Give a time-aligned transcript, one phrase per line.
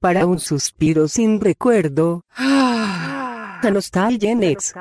[0.00, 2.22] Para un suspiro sin recuerdo.
[2.36, 4.74] La nostalgia en ex.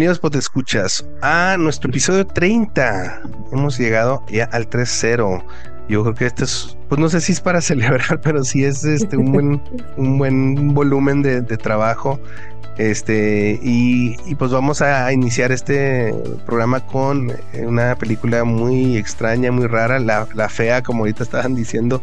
[0.00, 3.20] Bienvenidos, pues escuchas a nuestro episodio 30.
[3.52, 5.44] Hemos llegado ya al 3-0.
[5.90, 8.82] Yo creo que este es, pues no sé si es para celebrar, pero sí es
[8.82, 9.62] este un buen,
[9.98, 12.18] un buen volumen de, trabajo.
[12.78, 16.14] Este, y, y, pues vamos a iniciar este
[16.46, 17.30] programa con
[17.62, 22.02] una película muy extraña, muy rara, la, la fea, como ahorita estaban diciendo,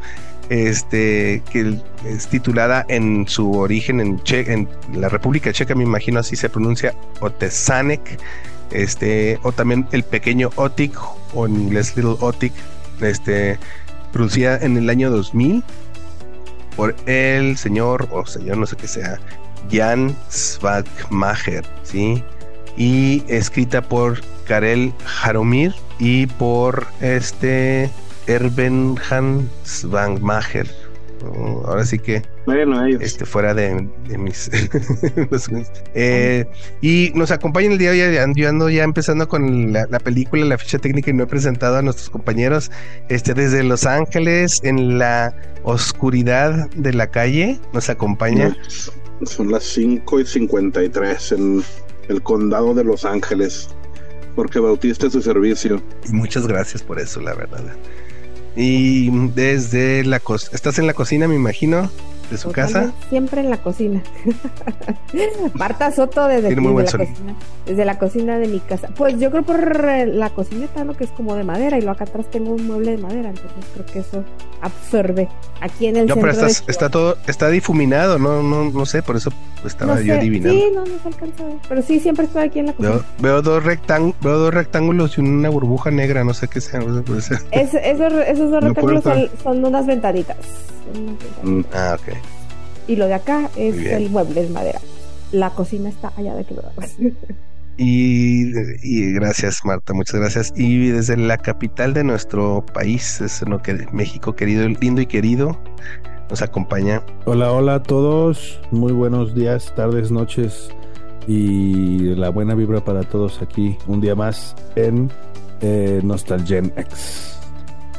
[0.50, 6.36] este, que es titulada en su origen en, en la República Checa, me imagino así
[6.36, 8.20] se pronuncia, Otesanek,
[8.72, 10.98] este, o también el pequeño Otik,
[11.34, 12.54] o en inglés Little Otik,
[13.02, 13.60] este,
[14.12, 15.64] producida en el año 2000
[16.76, 19.20] por el señor, o señor, no sé qué sea,
[19.72, 22.24] Jan Svagmacher, ¿sí?
[22.78, 27.90] Y escrita por Karel Jaromir y por este
[28.28, 30.68] Erben Hans Van Mager.
[31.66, 34.50] ahora sí que bueno, este fuera de, mis
[35.96, 36.46] eh,
[36.82, 40.58] y nos acompaña el día de hoy yo ando ya empezando con la, película la
[40.58, 42.70] ficha técnica y no he presentado a nuestros compañeros
[43.10, 48.56] este desde Los Ángeles en la oscuridad de la calle nos acompaña.
[49.24, 51.64] Son las 5 y 53 en
[52.08, 53.70] el condado de Los Ángeles
[54.36, 55.82] porque bautista su servicio.
[56.08, 57.64] Y muchas gracias por eso la verdad
[58.58, 61.92] y desde la cocina, estás en la cocina, me imagino,
[62.30, 62.92] de su casa.
[63.10, 64.02] Siempre en la cocina.
[65.54, 68.90] Marta Soto desde, la cocina, desde la cocina de mi casa.
[68.96, 70.96] Pues yo creo por la cocineta, ¿no?
[70.96, 73.66] Que es como de madera y lo acá atrás tengo un mueble de madera, entonces
[73.74, 74.24] creo que eso
[74.62, 75.30] absorbe
[75.62, 79.32] aquí en el no, pero está todo, está difuminado, no, no, no sé, por eso
[79.66, 80.60] estaba yo adivinando.
[80.60, 81.44] Sí, no, no se alcanza.
[81.68, 83.02] Pero sí, siempre estoy aquí en la cocina.
[83.20, 86.82] Veo, dos, veo dos rectángulos y una burbuja negra, no sé qué sea.
[87.52, 89.04] Es, esos, esos dos rectángulos
[89.44, 90.38] son, unas ventaditas.
[91.44, 92.16] Mm, ah, ok.
[92.88, 94.80] Y lo de acá es el mueble, es madera.
[95.32, 96.72] La cocina está allá de aquel lado.
[97.80, 100.52] Y, y, gracias Marta, muchas gracias.
[100.56, 105.60] Y desde la capital de nuestro país, es lo que México querido, lindo y querido,
[106.28, 107.04] nos acompaña.
[107.26, 110.70] Hola, hola a todos, muy buenos días, tardes, noches
[111.28, 115.12] y la buena vibra para todos aquí un día más en
[115.62, 117.38] eh, Nostalgen X.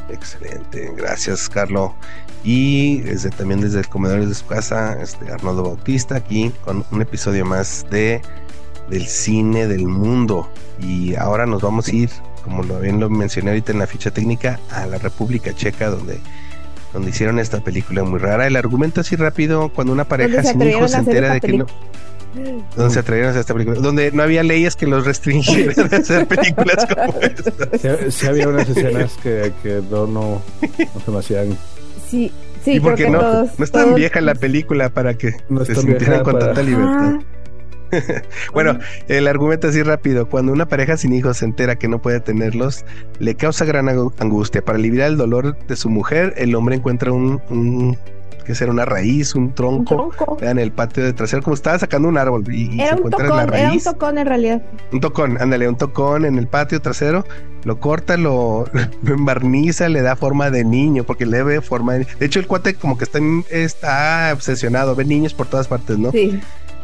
[0.09, 1.91] Excelente, gracias Carlos.
[2.43, 7.01] Y desde, también desde el comedor de su casa, este Arnoldo Bautista, aquí con un
[7.01, 8.21] episodio más de
[8.89, 10.49] del cine del mundo.
[10.79, 12.09] Y ahora nos vamos a ir,
[12.43, 16.19] como lo bien lo mencioné ahorita en la ficha técnica, a la República Checa, donde,
[16.93, 18.47] donde hicieron esta película muy rara.
[18.47, 21.65] El argumento así rápido, cuando una pareja sin hijos se entera de que no...
[22.75, 25.95] Donde se atrevieron a hacer esta película, donde no había leyes que los restringieran de
[25.95, 28.11] hacer películas como esta.
[28.11, 30.41] Sí, había unas escenas que, que no, no,
[31.03, 31.57] se me hacían.
[32.09, 32.31] Sí,
[32.63, 36.23] sí, ¿Y porque no, no es tan vieja la película para que no se sintieran
[36.23, 37.19] con tanta libertad.
[37.19, 37.19] Ah.
[38.53, 40.27] bueno, el argumento así rápido.
[40.27, 42.85] Cuando una pareja sin hijos se entera que no puede tenerlos,
[43.19, 44.63] le causa gran angustia.
[44.63, 47.97] Para aliviar el dolor de su mujer, el hombre encuentra un,
[48.45, 52.17] que será una raíz, un tronco, en el patio de trasero, como estaba sacando un
[52.17, 53.63] árbol y, se encuentra la raíz.
[53.63, 54.61] Era un tocón en realidad.
[54.91, 57.25] Un tocón, ándale, un tocón en el patio trasero,
[57.63, 58.65] lo corta, lo,
[59.03, 62.07] lo, embarniza, le da forma de niño, porque le ve forma de...
[62.19, 63.19] De hecho, el cuate como que está,
[63.49, 66.11] está obsesionado, ve niños por todas partes, ¿no?
[66.11, 66.39] Sí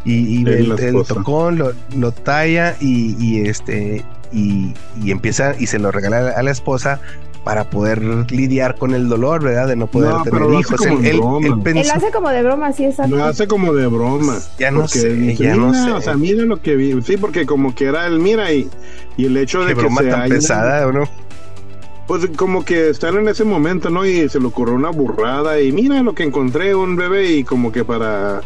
[0.05, 4.73] y, el, tocón lo, lo talla y, este y,
[5.05, 7.01] empieza y se lo regala a la esposa
[7.45, 8.01] para poder
[8.31, 9.67] lidiar con el dolor, ¿verdad?
[9.67, 10.83] De no poder tener hijos.
[10.83, 11.21] Él,
[11.63, 13.15] él, hace como de broma, sí, exacto.
[13.15, 14.39] Lo hace como de broma.
[14.57, 15.91] Ya no sé, ya no sé.
[15.91, 16.99] O sea, mira lo que vi.
[17.03, 18.67] Sí, porque como que era el mira y,
[19.15, 21.07] y el hecho de que broma tan pesada, ¿o no?
[22.07, 24.07] Pues como que están en ese momento, ¿no?
[24.07, 27.71] Y se le ocurrió una burrada y mira lo que encontré, un bebé y como
[27.71, 28.41] que para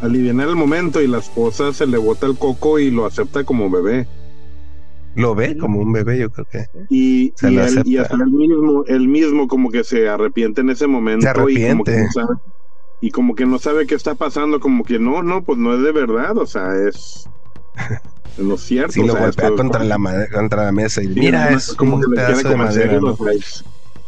[0.00, 3.68] aliviar el momento y la esposa se le bota el coco y lo acepta como
[3.68, 4.06] bebé.
[5.14, 6.66] Lo ve como un bebé, yo creo que.
[6.90, 10.86] Y, y, él, y hasta él mismo, él mismo como que se arrepiente en ese
[10.86, 11.28] momento.
[11.48, 12.34] Y como, que no sabe,
[13.00, 15.82] y como que no sabe qué está pasando, como que no, no, pues no es
[15.82, 17.28] de verdad, o sea, es...
[18.38, 18.92] lo cierto.
[18.92, 19.98] Sí, lo golpea contra, la
[20.32, 23.00] contra la mesa y mira, es como, un pedazo de madera.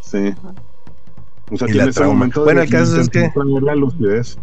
[0.00, 0.35] Sí.
[1.50, 3.31] O sea, tiene ese momento bueno, el caso es que...
[3.62, 4.38] La lucidez.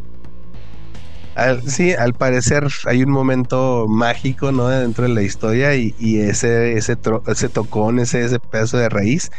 [1.65, 4.67] Sí, al parecer hay un momento mágico, ¿no?
[4.67, 6.97] Dentro de la historia y, ese, ese,
[7.27, 9.31] ese tocón, ese, ese pedazo de raíz,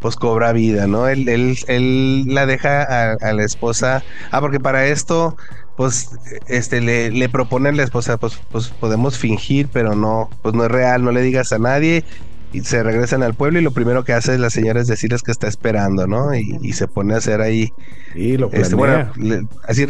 [0.00, 1.08] pues cobra vida, ¿no?
[1.08, 4.02] Él, él, él la deja a, la esposa.
[4.30, 5.36] Ah, porque para esto,
[5.76, 6.10] pues,
[6.48, 10.64] este, le, le propone a la esposa, pues, pues podemos fingir, pero no, pues no
[10.64, 12.04] es real, no le digas a nadie.
[12.52, 15.30] Y se regresan al pueblo y lo primero que hace la señora es decirles que
[15.30, 16.34] está esperando, ¿no?
[16.34, 17.72] Y, se pone a hacer ahí.
[18.14, 19.12] Y lo este, planea.
[19.16, 19.86] bueno, así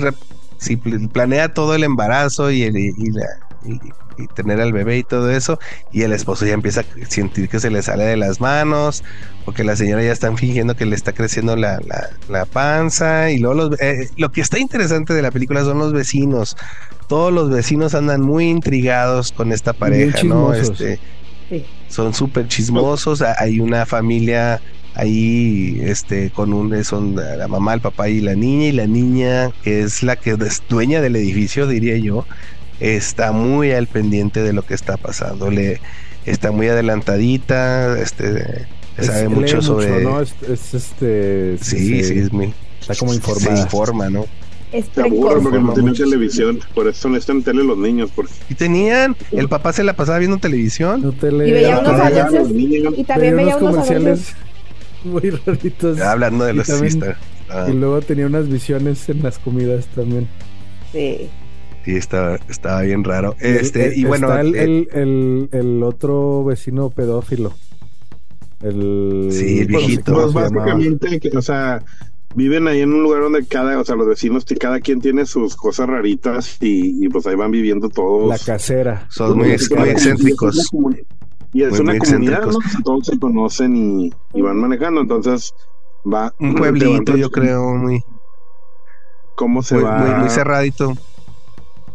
[0.60, 3.26] si planea todo el embarazo y, y, la,
[3.64, 5.58] y tener al bebé y todo eso,
[5.90, 9.02] y el esposo ya empieza a sentir que se le sale de las manos,
[9.44, 11.80] porque la señora ya están fingiendo que le está creciendo la,
[12.28, 16.56] la, panza, y luego eh, lo que está interesante de la película son los vecinos,
[17.08, 20.52] todos los vecinos andan muy intrigados con esta pareja, ¿no?
[20.52, 21.00] Este,
[21.88, 24.60] Son súper chismosos, hay una familia
[25.00, 29.50] ahí este con un son la mamá el papá y la niña y la niña
[29.62, 32.26] que es la que es dueña del edificio diría yo
[32.80, 35.80] está muy al pendiente de lo que está pasando, le
[36.26, 38.66] está muy adelantadita, este
[38.98, 40.20] sabe mucho sobre ¿no?
[40.20, 40.34] es,
[40.74, 43.56] este sí, sí, es muy está como informada.
[43.56, 44.26] Se informa, ¿no?
[44.70, 48.10] Se aburre porque no tienen televisión, por eso no están en tele los niños.
[48.14, 48.32] Porque...
[48.48, 51.02] Y tenían, el papá se la pasaba viendo televisión.
[51.02, 51.48] No tele...
[51.48, 52.50] Y veía unos anuncios,
[52.96, 54.34] y también veía unos comerciales
[55.04, 56.00] muy raritos.
[56.00, 57.00] hablando de los y,
[57.48, 57.66] ah.
[57.68, 60.28] y luego tenía unas visiones en las comidas también.
[60.92, 61.28] Sí.
[61.84, 63.34] Sí, estaba, estaba bien raro.
[63.40, 64.36] Este, y bueno.
[64.36, 67.54] el, el, el, otro vecino pedófilo.
[68.62, 70.12] El, sí, el viejito.
[70.12, 71.82] Pues, básicamente, o sea,
[72.34, 75.56] viven ahí en un lugar donde cada, o sea, los vecinos, cada quien tiene sus
[75.56, 78.28] cosas raritas y, pues ahí van viviendo todos.
[78.28, 79.06] La casera.
[79.08, 80.70] Son muy, excéntricos.
[81.52, 82.58] Y es una comunidad, ¿no?
[82.84, 85.52] Todos se conocen y, y, van manejando, entonces
[86.10, 86.32] va.
[86.38, 88.02] Un pueblito, yo creo, muy.
[89.34, 89.98] ¿Cómo se va?
[89.98, 90.94] Muy, muy cerradito.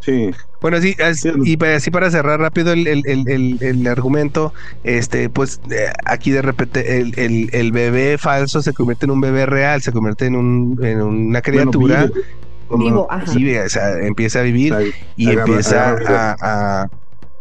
[0.01, 0.31] Sí.
[0.61, 0.95] Bueno, sí,
[1.43, 4.51] y así para cerrar rápido el, argumento,
[4.83, 9.83] este, pues eh, aquí de repente el, bebé falso se convierte en un bebé real,
[9.83, 12.09] se convierte en, un, en una criatura.
[12.71, 13.31] Vivo, ajá.
[13.31, 14.73] o sea, empieza a vivir
[15.15, 15.97] y empieza
[16.41, 16.89] a,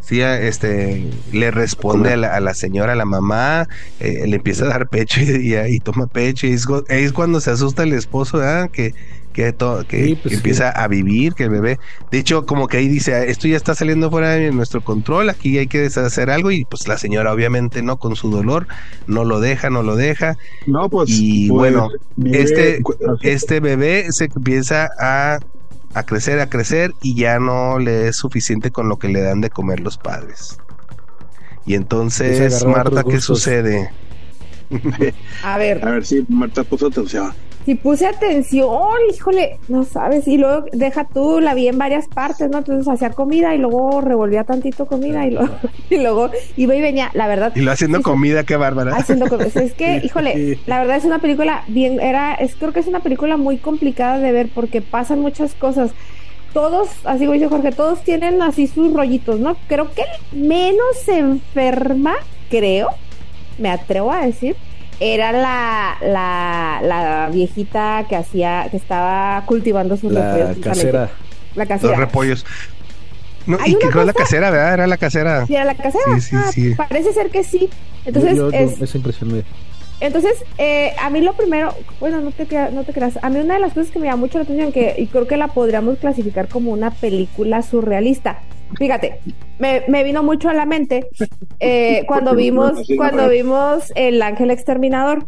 [0.05, 3.69] sí, este, le responde a la, señora, a la mamá,
[4.01, 6.47] eh, le empieza a dar pecho y, toma pecho.
[6.47, 8.71] Y es, es, cuando se asusta el esposo, ¿verdad?
[8.71, 8.95] Que
[9.35, 11.79] que, todo, que, pues empieza a vivir, que el bebé,
[12.11, 15.59] de hecho, como que ahí dice, esto ya está saliendo fuera de nuestro control, aquí
[15.59, 18.69] hay que deshacer algo, y pues la señora obviamente no, con su dolor,
[19.07, 20.39] no lo deja, no lo deja.
[20.67, 21.11] No, pues.
[21.11, 21.91] Y pues, bueno,
[22.25, 22.81] este,
[23.23, 25.41] este bebé se empieza a,
[25.95, 29.41] a crecer, a crecer, y ya no le es suficiente con lo que le dan
[29.41, 30.59] de comer los padres.
[31.67, 33.91] Y entonces, Marta, ¿qué sucede?
[35.43, 35.87] a ver.
[35.87, 37.33] A ver si Marta puso atención.
[37.65, 38.69] Si puse atención,
[39.11, 40.29] híjole, no sabes.
[40.29, 42.59] Y luego deja tú, la vi en varias partes, ¿no?
[42.59, 45.55] Entonces hacía comida y luego revolvía tantito comida y luego,
[45.91, 47.53] y luego iba y venía, la verdad.
[47.55, 48.95] Y lo haciendo comida, qué bárbara.
[48.95, 49.49] Haciendo comida.
[49.55, 53.01] Es que, híjole, la verdad es una película bien, era, es, creo que es una
[53.01, 55.93] película muy complicada de ver porque pasan muchas cosas
[56.55, 59.57] todos, así como dice Jorge, todos tienen así sus rollitos, ¿no?
[59.67, 62.15] Creo que el menos enferma,
[62.49, 62.91] creo,
[63.59, 64.57] me atrevo a decir,
[65.01, 70.65] era la, la, la viejita que hacía, que estaba cultivando sus la repollos.
[70.65, 71.11] Casera.
[71.55, 71.91] La casera.
[71.91, 72.47] Los repollos.
[73.47, 74.75] No, y que fue la casera, ¿verdad?
[74.75, 75.47] Era la casera.
[75.47, 76.05] Sí, era la casera.
[76.15, 76.75] Sí, sí, ah, sí.
[76.75, 77.69] Parece ser que sí.
[78.07, 79.45] Entonces, es, esa impresión
[80.01, 83.55] Entonces, eh, a mí lo primero, bueno, no te, no te creas, a mí una
[83.55, 85.99] de las cosas que me llama mucho la atención, que y creo que la podríamos
[85.99, 88.41] clasificar como una película surrealista,
[88.77, 89.21] Fíjate,
[89.59, 91.07] me, vino mucho a la mente
[91.61, 95.27] eh, cuando vimos cuando vimos El Ángel Exterminador,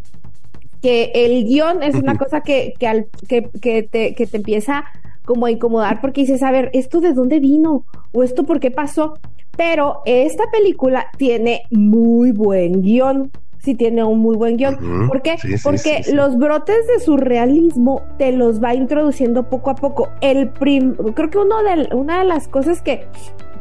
[0.81, 4.85] que el guion es una cosa que, que, al, que, que, te, que te empieza
[5.25, 7.85] como a incomodar porque dices, a ver, ¿esto de dónde vino?
[8.13, 9.19] ¿O esto por qué pasó?
[9.57, 15.07] Pero esta película tiene muy buen guion sí tiene un muy buen guion.
[15.07, 15.35] ¿Por qué?
[15.63, 20.09] Porque los brotes de surrealismo te los va introduciendo poco a poco.
[20.21, 23.07] El prim creo que uno de, una de las cosas que,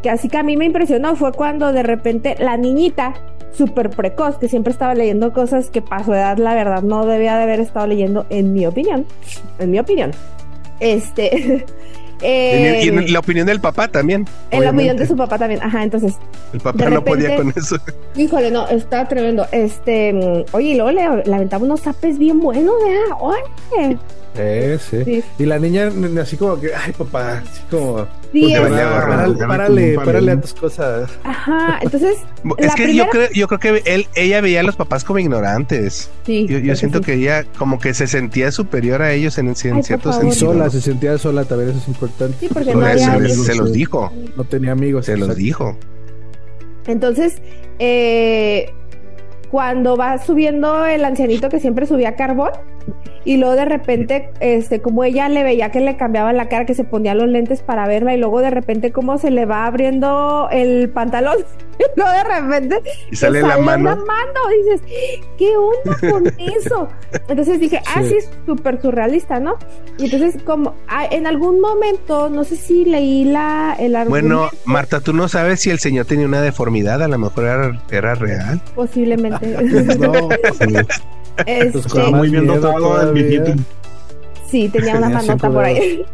[0.03, 3.15] que así que a mí me impresionó fue cuando de repente la niñita
[3.53, 7.37] súper precoz, que siempre estaba leyendo cosas que para su edad la verdad no debía
[7.37, 9.07] de haber estado leyendo, en mi opinión,
[9.59, 10.11] en mi opinión.
[10.81, 11.65] Este,
[12.23, 14.27] Eh, y en la opinión del papá también.
[14.51, 16.15] En la opinión de su papá también, ajá, entonces.
[16.53, 17.77] El papá no podía con eso.
[18.17, 19.47] Híjole, no, está tremendo.
[19.53, 23.19] Este, oye, y luego le, le aventaba unos zapes bien buenos, ¿verdad?
[23.21, 23.99] Oye.
[24.37, 25.91] Sí, sí, Y la niña
[26.21, 28.07] así como que, ay papá, así como...
[28.33, 28.71] Sí, pues,
[29.47, 31.11] párale, párale, a tus cosas.
[31.25, 32.19] Ajá, entonces...
[32.59, 36.11] Es que yo, creo, yo creo que él, ella veía a los papás como ignorantes.
[36.27, 36.47] Sí.
[36.47, 40.33] Yo, siento que ella como que se sentía superior a ellos en, en cierto sentido.
[40.33, 42.37] Y sola, se sentía sola, también eso es importante.
[42.41, 44.13] Sí, porque no había se, se, los dijo.
[44.37, 45.07] No tenía amigos.
[45.07, 45.77] Se los dijo.
[46.87, 47.37] Entonces,
[47.79, 48.73] eh
[49.57, 52.51] cuando va subiendo el ancianito que siempre subía carbón
[53.25, 56.75] y luego de repente, este, como ella le veía que le cambiaba la cara, que
[56.75, 60.49] se ponía los lentes para verla y luego de repente como se le va abriendo
[60.53, 61.39] el pantalón
[61.79, 63.97] y luego de repente y sale, la, mano.
[64.65, 64.83] dices,
[65.37, 66.89] ¿qué onda con eso?
[67.27, 69.57] Entonces dije, ah, sí, es súper surrealista, ¿no?
[69.99, 74.29] Y entonces como ah, en algún momento, no sé si leí la, el argumento.
[74.29, 77.83] Bueno, Marta, tú no sabes si el señor tenía una deformidad, a lo mejor era,
[77.91, 78.61] era real.
[78.75, 79.46] Posiblemente.
[79.99, 80.29] No.
[81.45, 83.53] Este, muy bien dotado el viejito.
[84.49, 86.05] Sí, tenía una manota por ahí.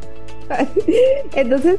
[1.35, 1.79] Entonces,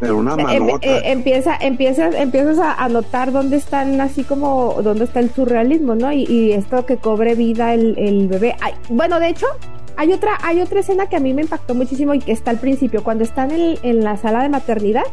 [0.00, 0.86] pero una em, manota.
[0.86, 6.12] Eh, empieza, empiezas, empiezas a, notar dónde están así como dónde está el surrealismo, ¿no?
[6.12, 8.56] Y, esto que cobre vida el, bebé.
[8.88, 9.46] bueno, de hecho,
[9.96, 12.58] hay otra, hay otra escena que a mí me impactó muchísimo y que está al
[12.58, 15.04] principio, cuando están en, en la sala de maternidad,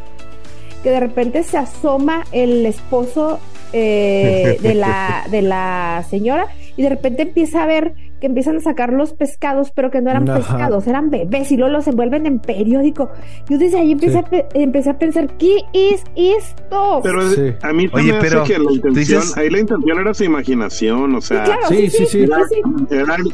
[0.82, 3.38] que de repente se asoma el esposo
[3.76, 8.60] eh, de, la, de la señora y de repente empieza a ver que empiezan a
[8.60, 12.38] sacar los pescados, pero que no eran pescados, eran bebés y luego los envuelven en
[12.38, 13.10] periódico.
[13.50, 17.00] Yo desde ahí empecé, a, empecé a pensar, ¿qué es esto?
[17.02, 21.14] Pero a mí se me hace que la intención, ahí la intención era su imaginación,
[21.16, 22.26] o sea, sí, sí, sí,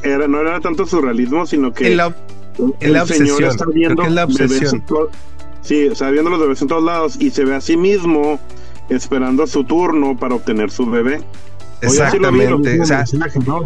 [0.02, 2.14] era, no era tanto surrealismo, sino que el, la,
[2.80, 4.82] el obsesión, está viendo es la obsesión.
[5.60, 8.40] sí, está viendo los bebés en todos lados y se ve a sí mismo
[8.90, 11.20] esperando su turno para obtener su bebé.
[11.80, 12.78] Exactamente.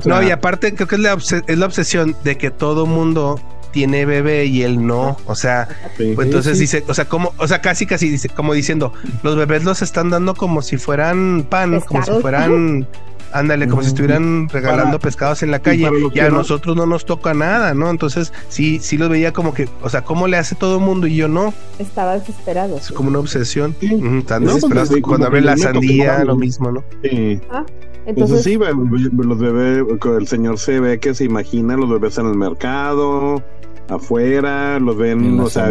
[0.04, 0.22] ¿no?
[0.22, 3.40] y aparte creo que es la, es la obsesión de que todo mundo
[3.72, 5.66] tiene bebé y él no, o sea,
[5.96, 8.92] pues entonces dice, o sea, como, o sea, casi casi dice, como diciendo,
[9.24, 12.86] los bebés los están dando como si fueran pan, como si fueran
[13.34, 17.34] Ándale, como si estuvieran regalando pescados en la calle y a nosotros no nos toca
[17.34, 17.90] nada, ¿no?
[17.90, 21.08] Entonces sí, sí los veía como que, o sea, ¿cómo le hace todo el mundo
[21.08, 21.52] y yo no?
[21.80, 22.76] Estaba desesperado.
[22.76, 23.74] Es como una obsesión.
[23.80, 24.90] Están desesperados.
[24.90, 26.84] Pues, Cuando abre la sandía, lo mismo, ¿no?
[27.02, 27.40] Sí.
[27.50, 27.66] Ah,
[28.06, 28.44] entonces...
[28.44, 29.84] sí, los bebés,
[30.16, 33.42] el señor se ve que se imagina los bebés en el mercado,
[33.88, 35.70] afuera, los ven, o sea,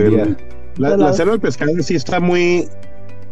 [0.77, 2.67] la, la, del pescado sí está muy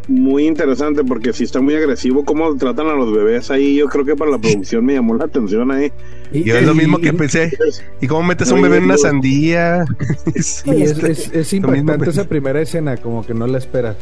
[0.08, 3.76] muy interesante porque si está muy agresivo cómo tratan a los bebés ahí.
[3.76, 5.92] Yo creo que para la producción me llamó la atención ahí.
[6.32, 7.52] Y, es lo mismo que pensé.
[8.00, 9.84] ¿Y cómo metes a un bebé en una sandía?
[10.64, 13.96] y es, es, impactante esa primera escena, como que no la esperas.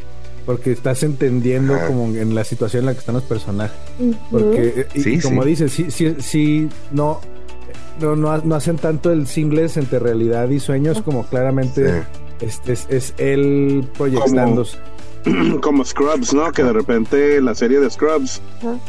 [0.47, 3.77] Porque estás entendiendo como en la situación en la que están los personajes.
[4.31, 7.21] Porque, y, como dices, sí, sí, sí, no,
[8.01, 12.05] no, no, hacen tanto el singles entre realidad y sueños como claramente
[12.41, 14.79] este es, es él proyectándose.
[15.63, 16.51] como Scrubs, ¿no?
[16.53, 18.41] Que de repente la serie de Scrubs,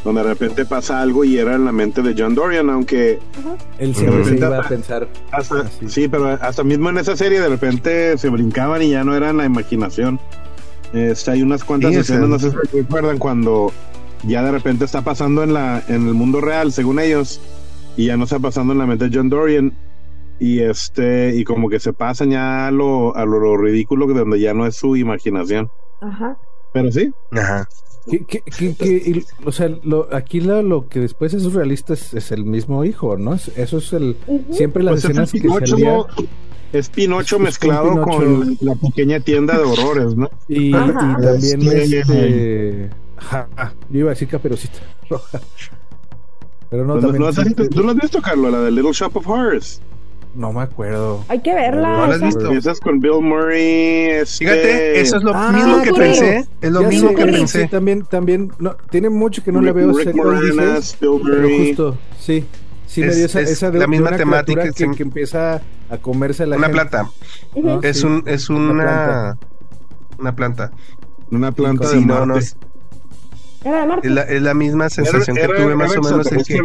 [0.03, 3.19] donde de repente pasa algo y era en la mente de John Dorian, aunque
[3.79, 5.07] él siempre iba a pensar.
[5.88, 9.33] sí, pero hasta mismo en esa serie de repente se brincaban y ya no era
[9.33, 10.19] la imaginación.
[10.93, 13.71] Este, hay unas cuantas escenas, no sé si recuerdan, cuando
[14.23, 17.39] ya de repente está pasando en, la, en el mundo real, según ellos,
[17.95, 19.73] y ya no está pasando en la mente de John Dorian
[20.41, 24.39] y este y como que se pasan ya a lo, a lo, ridículo de donde
[24.39, 25.69] ya no es su imaginación.
[26.01, 26.38] Ajá.
[26.74, 27.12] Pero sí.
[27.31, 27.67] Ajá.
[29.46, 33.34] o sea, lo, aquí lo, lo, que después es surrealista es, el mismo hijo, ¿no?
[33.34, 34.17] Eso es el.
[34.51, 36.05] Siempre las pues escenas que salía...
[36.74, 40.29] Es Pinocho mezclado con la pequeña tienda de horrores, ¿no?
[40.48, 42.89] Y, también este,
[43.89, 44.79] yo iba a decir caperucita
[45.10, 45.41] roja.
[46.70, 47.70] Pero no, pues, también.
[47.70, 48.53] ¿Tú lo has visto, Carlos?
[48.53, 49.81] La de Little Shop of Horrors.
[50.33, 51.25] No me acuerdo.
[51.27, 51.97] Hay que verla.
[51.97, 52.45] ¿No la has visto?
[52.45, 54.21] Empiezas con Bill Murray.
[54.21, 54.45] Este...
[54.45, 56.47] Fíjate, eso es lo ah, mismo que pensé.
[56.61, 57.63] Es lo mismo que pensé.
[57.63, 58.51] Sí, también, también.
[58.59, 59.91] No, tiene mucho que no le veo.
[59.91, 61.67] Rick Moranas, Bill Murray.
[61.67, 62.45] justo, sí.
[62.85, 66.57] Sí, me dio esa, esa de, la misma temática que, que, empieza a comerse la
[66.57, 67.09] una planta.
[67.83, 69.38] es un es una
[70.19, 70.71] una planta.
[71.31, 71.88] Una planta.
[71.88, 72.57] Sí, no, no, es
[73.63, 76.60] la, misma sensación que tuve más o menos en que,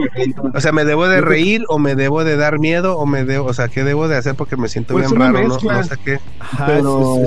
[0.55, 3.47] o sea, me debo de reír o me debo de dar miedo o me debo,
[3.47, 5.97] o sea, ¿qué debo de hacer porque me siento pues bien raro, no, no, sé
[6.03, 6.21] qué.
[6.67, 7.21] pero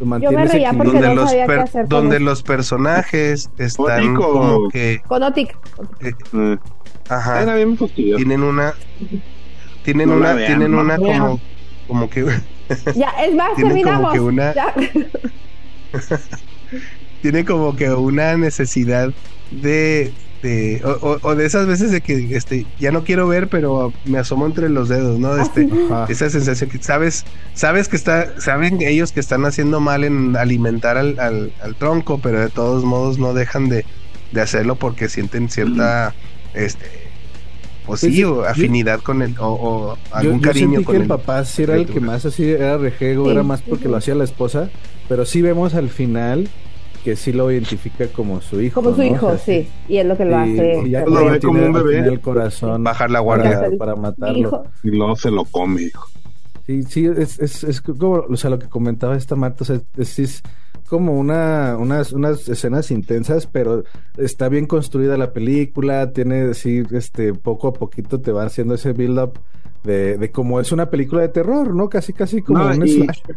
[0.00, 4.68] yo me reía porque donde no los sabía qué hacer donde los personajes están como
[4.68, 5.56] que con Otic.
[6.00, 6.56] Eh,
[7.08, 7.44] ajá.
[7.94, 8.74] Tienen una
[9.84, 11.40] tienen una tienen una como
[11.86, 12.26] como que
[12.96, 14.54] ya es más terminamos como que una
[17.24, 19.10] tiene como que una necesidad
[19.50, 20.12] de,
[20.42, 24.44] de o, de esas veces de que este ya no quiero ver pero me asomo
[24.44, 25.66] entre los dedos no este
[26.10, 30.98] esa sensación que sabes sabes que está saben ellos que están haciendo mal en alimentar
[30.98, 33.86] al, al, tronco pero de todos modos no dejan de,
[34.32, 36.14] de hacerlo porque sienten cierta
[36.52, 36.90] este
[37.86, 41.76] o sí, o afinidad con él, o, algún cariño con que el, papá sí era
[41.76, 44.70] el que más así era rejego, era más porque lo hacía la esposa,
[45.06, 46.48] pero sí vemos al final
[47.04, 48.82] que sí lo identifica como su hijo.
[48.82, 49.68] Como su hijo, sí.
[49.88, 50.82] Y es lo que lo hace.
[50.86, 51.98] Y ya lo ve como un bebé.
[51.98, 52.82] El corazón.
[52.82, 54.64] Bajar la guardia para matarlo.
[54.82, 56.06] Y luego se lo come, hijo.
[56.66, 59.80] Sí, sí, es, es, es como, o sea, lo que comentaba esta Marta, o sea,
[59.98, 60.42] es, es
[60.88, 63.84] como una, unas, unas escenas intensas, pero
[64.16, 68.94] está bien construida la película, tiene, así, este, poco a poquito te va haciendo ese
[68.94, 69.38] build-up
[69.82, 71.90] de, de como es una película de terror, ¿no?
[71.90, 73.36] Casi, casi como un slasher.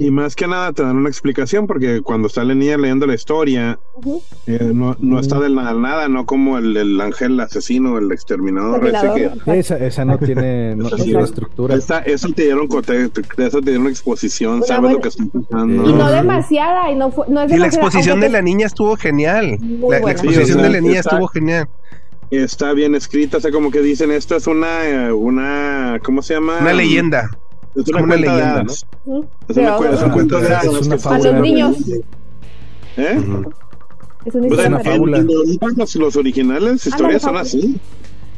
[0.00, 3.14] Y más que nada te dan una explicación, porque cuando está la niña leyendo la
[3.14, 3.80] historia,
[4.46, 8.86] eh, no, no está del nada, nada, no como el, el ángel asesino, el exterminador.
[9.46, 11.74] esa, esa no tiene, no, tiene estructura.
[11.74, 15.90] Esa, eso te dieron eso te dieron exposición, sabes lo que está pasando.
[15.90, 18.96] Y no demasiada, y no, fue, no es Y la exposición de la niña estuvo
[18.96, 19.58] genial.
[19.88, 21.68] La, exposición de la niña estuvo genial
[22.30, 26.34] está bien escrita, o sea, como que dicen, esto es una, eh, una, ¿cómo se
[26.34, 26.58] llama?
[26.60, 27.30] Una leyenda.
[27.74, 28.72] Es una, leyenda, ¿no?
[29.48, 31.06] Es, una, es un cuento de hadas.
[31.06, 31.76] A los niños.
[32.96, 33.20] ¿Eh?
[34.24, 35.24] Es una, pues una fábula.
[35.76, 37.80] Los, los originales ah, historias son así.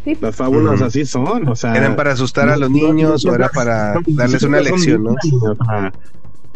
[0.04, 0.16] Sí.
[0.20, 4.00] Las fábulas así son, o sea, eran para asustar a los niños o era para
[4.06, 5.14] darles una lección, ¿no?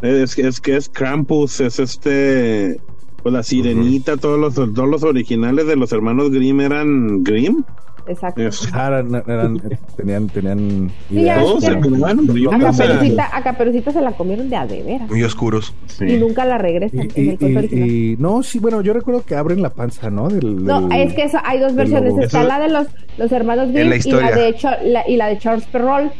[0.01, 2.81] Es, es que es Krampus, es este,
[3.23, 7.65] pues la sirenita, todos los todos los originales de los hermanos Grimm eran Grimm.
[8.07, 8.43] Exacto.
[8.73, 9.63] Ah, eran,
[9.97, 10.91] tenían, tenían
[13.33, 14.67] a, Caperucita, se la comieron de a
[15.09, 15.75] Muy oscuros.
[16.01, 17.09] Y nunca la regresan.
[17.15, 20.29] Y, no, sí, bueno, yo recuerdo que abren la panza, ¿no?
[20.29, 22.15] no, es que eso, hay dos versiones.
[22.19, 24.57] Está la de los, los hermanos Grimm y la de
[25.09, 26.13] y la de Charles Perrault.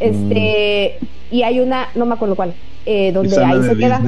[0.00, 1.34] Este, mm.
[1.34, 2.54] y hay una, no me acuerdo cuál,
[2.84, 4.02] eh, donde ahí se queda.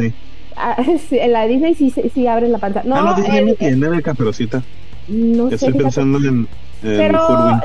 [0.56, 0.76] Ah,
[1.10, 2.82] en la de Disney sí, sí abren la panza.
[2.84, 4.62] No, ah, no Disney no tiene de Caperucita.
[5.08, 6.46] No Estoy pensando en
[6.82, 7.60] pero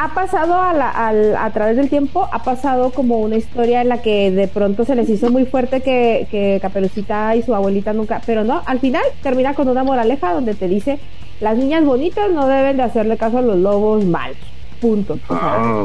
[0.00, 1.08] ha pasado a,
[1.44, 4.94] a, través del tiempo, ha pasado como una historia en la que de pronto se
[4.94, 9.02] les hizo muy fuerte que, que Caperucita y su abuelita nunca, pero no, al final
[9.24, 11.00] termina con una moraleja donde te dice,
[11.40, 14.36] las niñas bonitas no deben de hacerle caso a los lobos malos,
[14.80, 15.18] punto.
[15.30, 15.84] Ah.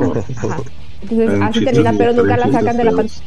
[1.01, 3.21] Entonces así termina, pero nunca la sacan de la pantalla.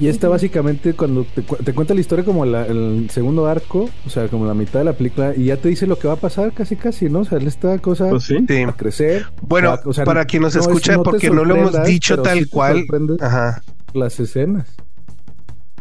[0.00, 4.46] Y esta básicamente cuando te, cuenta la historia como el segundo arco, o sea, como
[4.46, 6.74] la mitad de la película, y ya te dice lo que va a pasar casi
[6.76, 7.20] casi, ¿no?
[7.20, 9.26] O sea, esta cosa pues va a crecer.
[9.42, 12.84] Bueno, para quien nos escucha, porque no lo hemos dicho tal cual.
[13.20, 13.62] Ajá.
[13.92, 14.66] Las escenas.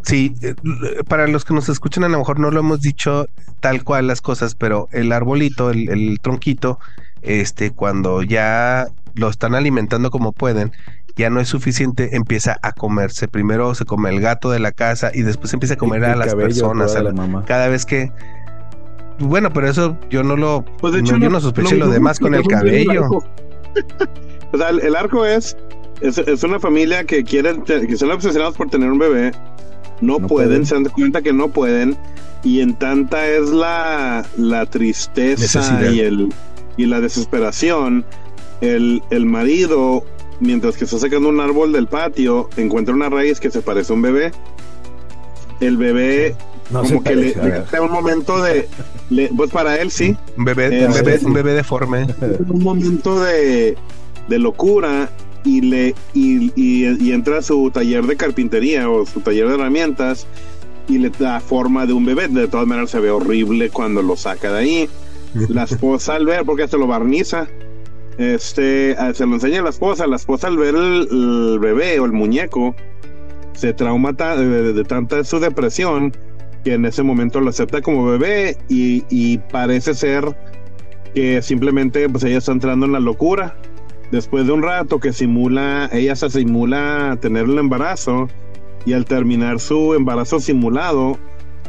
[0.04, 0.54] Sí, eh,
[1.08, 3.26] para los que nos escuchan a lo mejor no lo hemos dicho
[3.62, 6.78] tal cual las cosas, pero el arbolito, el, el tronquito,
[7.21, 10.71] este, cuando ya lo están alimentando como pueden,
[11.15, 13.28] ya no es suficiente, empieza a comerse.
[13.28, 16.36] Primero se come el gato de la casa y después empieza a comer a las
[16.36, 16.95] personas.
[17.45, 18.12] cada vez que.
[19.19, 20.65] Bueno, pero eso yo no lo.
[20.80, 23.08] Pues de hecho, yo no sospeché lo demás con el cabello.
[24.52, 25.56] o sea, el, arco es,
[26.02, 29.32] es, una familia que quieren, que son obsesionados por tener un bebé.
[30.02, 31.95] No, pueden, se dan cuenta que no pueden.
[32.43, 36.34] Y en tanta es la, la tristeza y el
[36.76, 38.04] y la desesperación.
[38.62, 40.06] El, el marido
[40.39, 43.96] mientras que está sacando un árbol del patio, encuentra una raíz que se parece a
[43.96, 44.32] un bebé.
[45.60, 46.36] El bebé
[46.72, 48.67] como que le, da un momento de
[49.36, 50.15] pues para él sí.
[50.38, 52.08] Un bebé un bebé, un bebé deforme.
[52.50, 53.78] Un momento de,
[54.28, 55.10] de locura
[55.43, 60.26] y le y, y, entra a su taller de carpintería o su taller de herramientas
[60.88, 62.28] y le da forma de un bebé.
[62.28, 64.89] De todas maneras se ve horrible cuando lo saca de ahí.
[65.50, 67.48] La esposa al ver porque hasta lo barniza
[68.17, 70.08] este, se lo enseña a la esposa.
[70.08, 72.76] La esposa al ver el, bebé o el muñeco
[73.54, 76.12] se trauma de, tanta su depresión
[76.63, 80.36] que en ese momento lo acepta como bebé y, parece ser
[81.13, 83.56] que simplemente pues ella está entrando en la locura.
[84.12, 88.30] Después de un rato que simula, ella se simula tener el embarazo
[88.86, 91.17] y al terminar su embarazo simulado,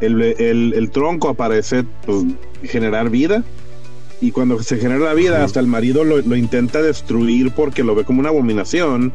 [0.00, 2.24] el, el tronco aparece pues,
[2.64, 3.44] generar vida
[4.24, 8.04] y cuando se genera la vida, hasta el marido lo, intenta destruir porque lo ve
[8.04, 9.12] como una abominación.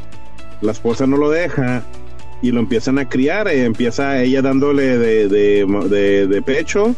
[0.62, 1.84] La esposa no lo deja
[2.44, 3.48] y lo empiezan a criar.
[3.48, 6.96] Eh, empieza ella dándole de, de, pecho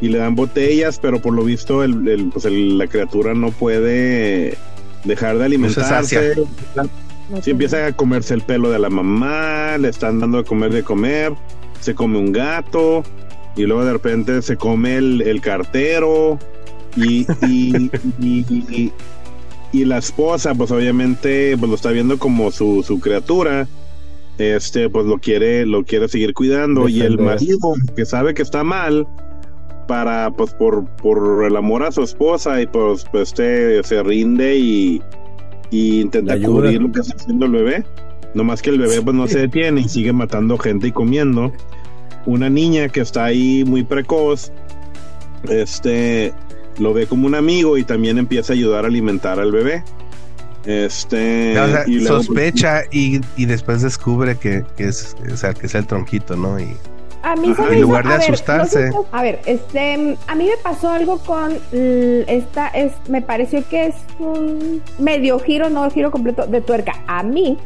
[0.00, 4.56] y le dan botellas, pero por lo visto el, pues la criatura no puede
[5.02, 6.34] dejar de alimentarse.
[7.42, 10.84] Si empieza a comerse el pelo de la mamá, le están dando de comer de
[10.84, 11.32] comer,
[11.80, 13.02] se come un gato
[13.56, 16.38] y luego de repente se come el, el cartero
[16.98, 18.92] Y, y, y,
[19.72, 23.68] y, la esposa, pues obviamente, pues lo está viendo como su, su criatura.
[24.38, 26.88] Este, pues lo quiere, lo quiere seguir cuidando.
[26.88, 29.06] Y el marido, que sabe que está mal,
[29.86, 34.56] para, pues, por, por el amor a su esposa, y pues, pues este, se rinde
[34.56, 35.02] y,
[35.70, 37.84] y intenta cubrir lo que está haciendo el bebé.
[38.34, 41.52] No más que el bebé pues no se detiene y sigue matando gente y comiendo.
[42.26, 44.52] Una niña que está ahí muy precoz,
[45.48, 46.32] este,
[46.78, 49.84] lo ve como un amigo y también empieza a ayudar a alimentar al bebé.
[50.64, 51.54] Este,
[51.86, 56.36] y sospecha y, y, después descubre que, que es, o sea, que es el tronquito,
[56.36, 56.60] ¿no?
[56.60, 56.76] Y,
[57.22, 58.90] a mí se en lugar de asustarse.
[59.10, 63.94] a ver, este, a mí me pasó algo con esta, es, me pareció que es
[64.18, 66.92] un medio giro, no giro completo de tuerca.
[67.06, 67.58] A mí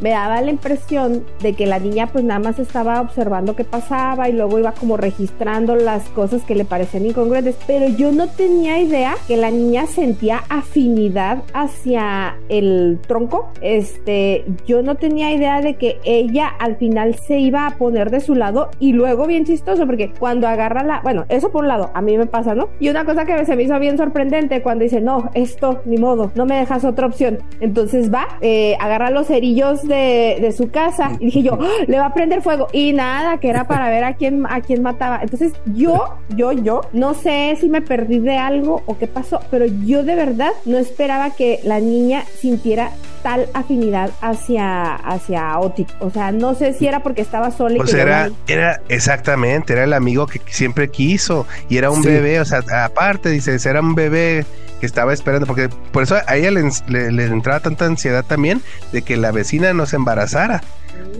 [0.00, 4.28] me daba la impresión de que la niña pues nada más estaba observando qué pasaba
[4.28, 8.78] y luego iba como registrando las cosas que le parecían incongruentes, pero yo no tenía
[8.78, 13.50] idea que la niña sentía afinidad hacia el tronco.
[13.60, 18.20] Este, yo no tenía idea de que ella al final se iba a poner de
[18.20, 21.90] su lado y luego bien chistoso porque cuando agarra la, bueno, eso por un lado,
[21.94, 22.68] a mí me pasa, ¿no?
[22.80, 26.32] Y una cosa que se me hizo bien sorprendente cuando dice, no, esto, ni modo,
[26.34, 27.38] no me dejas otra opción.
[27.60, 31.84] Entonces va, eh, agarra los cerillos de, su casa y dije yo, ¡Ah!
[31.86, 34.82] le va a prender fuego y nada, que era para ver a quién, a quién
[34.82, 35.20] mataba.
[35.22, 39.66] Entonces yo, yo, yo, no sé si me perdí de algo o qué pasó, pero
[39.66, 42.90] yo de verdad no esperaba que la niña sintiera
[43.26, 45.84] tal afinidad hacia, hacia Oti.
[45.98, 49.82] O sea, no sé si era porque estaba sola y pues era, era exactamente, era
[49.82, 53.96] el amigo que siempre quiso y era un bebé, o sea, aparte dices, era un
[53.96, 54.46] bebé
[54.78, 58.62] que estaba esperando, porque por eso a ella le, entraba tanta ansiedad también
[58.92, 60.62] de que la vecina no se embarazara,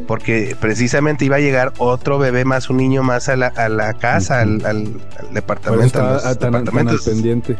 [0.06, 3.94] porque precisamente iba a llegar otro bebé más, un niño más a la, a la
[3.94, 4.58] casa, al,
[5.32, 6.22] departamento.
[7.04, 7.56] pendiente.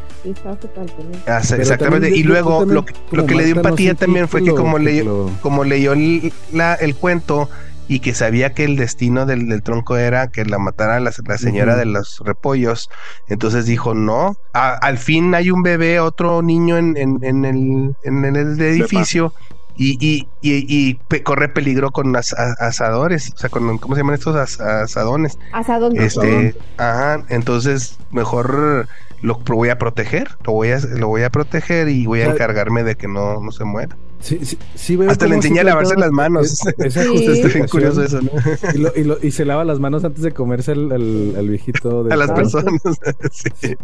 [1.59, 5.93] exactamente, y luego lo, que le dio empatía también fue que como, leyó, como leyó
[5.93, 7.49] el, la, el cuento,
[7.89, 11.87] y que sabía que el destino del, tronco era que la matara la, señora de
[11.87, 12.91] los repollos.
[13.29, 18.25] Entonces dijo, no, al fin hay un bebé, otro niño en, en, en, el, en
[18.25, 19.33] el edificio.
[19.79, 25.39] Y, y, y, corre peligro con asadores, o sea, con, ¿cómo se llaman estos asadones?
[25.53, 26.03] Asadones.
[26.03, 28.89] Este, ajá, entonces mejor
[29.21, 32.85] lo voy a proteger, lo voy a, lo voy a proteger y voy a encargarme
[32.85, 33.97] de que no, no se muera.
[34.21, 36.67] Sí, sí, sí Hasta le enseña a lavarse las manos.
[36.79, 38.31] Está bien curioso eso, ¿no?
[38.75, 42.05] Y, lo, y, lo, y, se lava las manos antes de comerse al, viejito.
[42.05, 42.81] De a las personas.
[43.33, 43.77] sí.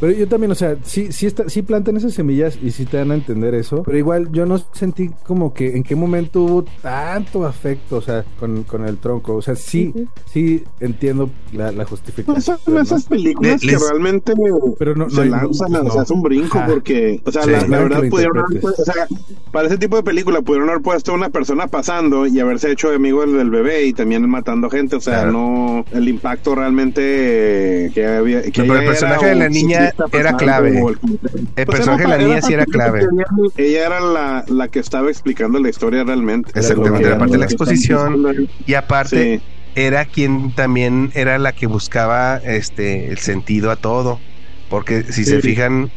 [0.00, 2.98] Pero yo también, o sea, sí, sí, está, sí plantan esas semillas y sí te
[2.98, 3.82] dan a entender eso.
[3.82, 8.24] Pero igual yo no sentí como que en qué momento hubo tanto afecto, o sea,
[8.38, 9.36] con, con el tronco.
[9.36, 9.92] O sea, sí,
[10.30, 12.58] sí entiendo la, la justificación.
[12.58, 14.32] son esas películas que realmente
[14.78, 18.84] pero no, se lanzan, no, hace un brinco porque, o sea, la, verdad pudieron o
[18.84, 19.06] sea,
[19.52, 23.24] para ese tipo de película pudieron haber puesto una persona pasando y haberse hecho amigo
[23.26, 28.42] del, bebé y también matando gente, o sea, no, el impacto realmente que había.
[28.42, 30.78] Que pero el personaje de la niña era clave.
[30.78, 33.06] El, pues personaje de la niña sí era clave.
[33.56, 36.50] Ella era la, la que estaba explicando la historia realmente.
[36.54, 39.40] Exactamente, la parte de la exposición y aparte.
[39.74, 44.18] era quien también era la que buscaba este el sentido a todo
[44.72, 45.90] porque si se fijan,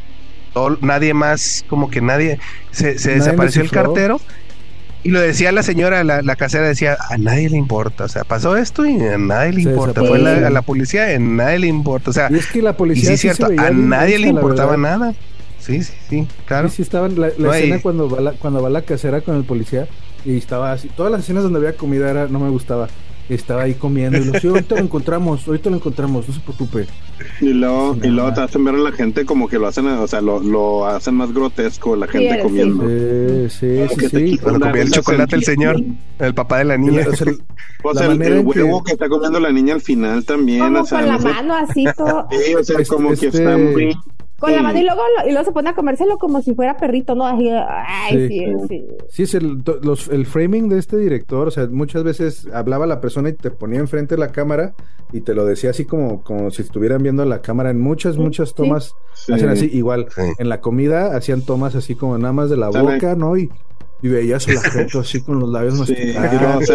[0.82, 2.40] nadie más, como que nadie,
[2.72, 4.20] se, desapareció el cartero.
[5.04, 8.58] Y lo decía la señora, la, casera decía, a nadie le importa, o sea, pasó
[8.58, 10.04] esto y a nadie le importa.
[10.04, 13.12] Fue a la policía, a nadie le importa, o sea, y es que la policía
[13.12, 15.14] sí, cierto, a nadie le importaba nada.
[15.60, 16.70] Sí, sí, sí, claro.
[16.70, 19.88] Sí, estaba la, escena cuando va la, cuando va la casera con el policía
[20.24, 22.88] y estaba así, todas las escenas donde había comida era, no me gustaba
[23.30, 26.86] estaba ahí comiendo y lo sí, ahorita lo encontramos, ahorita lo encontramos, no se preocupe.
[27.42, 30.08] Y luego, y luego te hacen ver a la gente como que lo hacen, o
[30.08, 32.88] sea, lo, lo hacen más grotesco la gente comiendo.
[33.50, 34.38] Sí, sí, sí.
[34.38, 35.82] Cuando comía el chocolate el señor,
[36.20, 37.06] el papá de la niña.
[37.84, 38.94] O sea, el, el, huevo que...
[38.94, 40.60] está comiendo la niña al final también.
[40.60, 42.28] Como o sea, con la mano así todo.
[42.32, 43.96] Sí, o sea, como que este está muy
[44.40, 47.16] con la mano y luego, y luego se pone a comérselo como si fuera perrito,
[47.16, 47.26] ¿no?
[47.26, 48.86] Así, ay, sí, sí.
[49.10, 53.00] Sí, es el, los, el framing de este director, o sea, muchas veces hablaba la
[53.00, 54.74] persona y te ponía enfrente de la cámara
[55.14, 57.70] y te lo decía así como, como si estuvieran viendo la cámara.
[57.70, 58.94] En muchas, muchas tomas
[59.32, 60.08] hacen así, igual.
[60.38, 63.38] En la comida hacían tomas así como nada más de la boca, ¿no?
[63.38, 63.50] Y,
[64.02, 66.70] y veías el gente así con los labios masticados.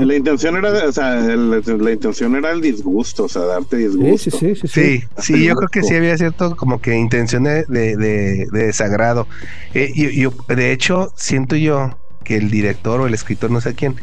[0.00, 4.30] La intención era, o sea, la intención era el disgusto, o sea, darte disgusto.
[4.32, 4.68] Sí, sí, sí.
[4.68, 9.28] Sí, sí, yo creo que sí había cierto como que intención de, de, desagrado.
[9.74, 13.94] Eh, yo, de hecho, siento yo que el director o el escritor, no sé quién,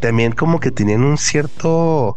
[0.00, 2.14] también como que tenían un cierto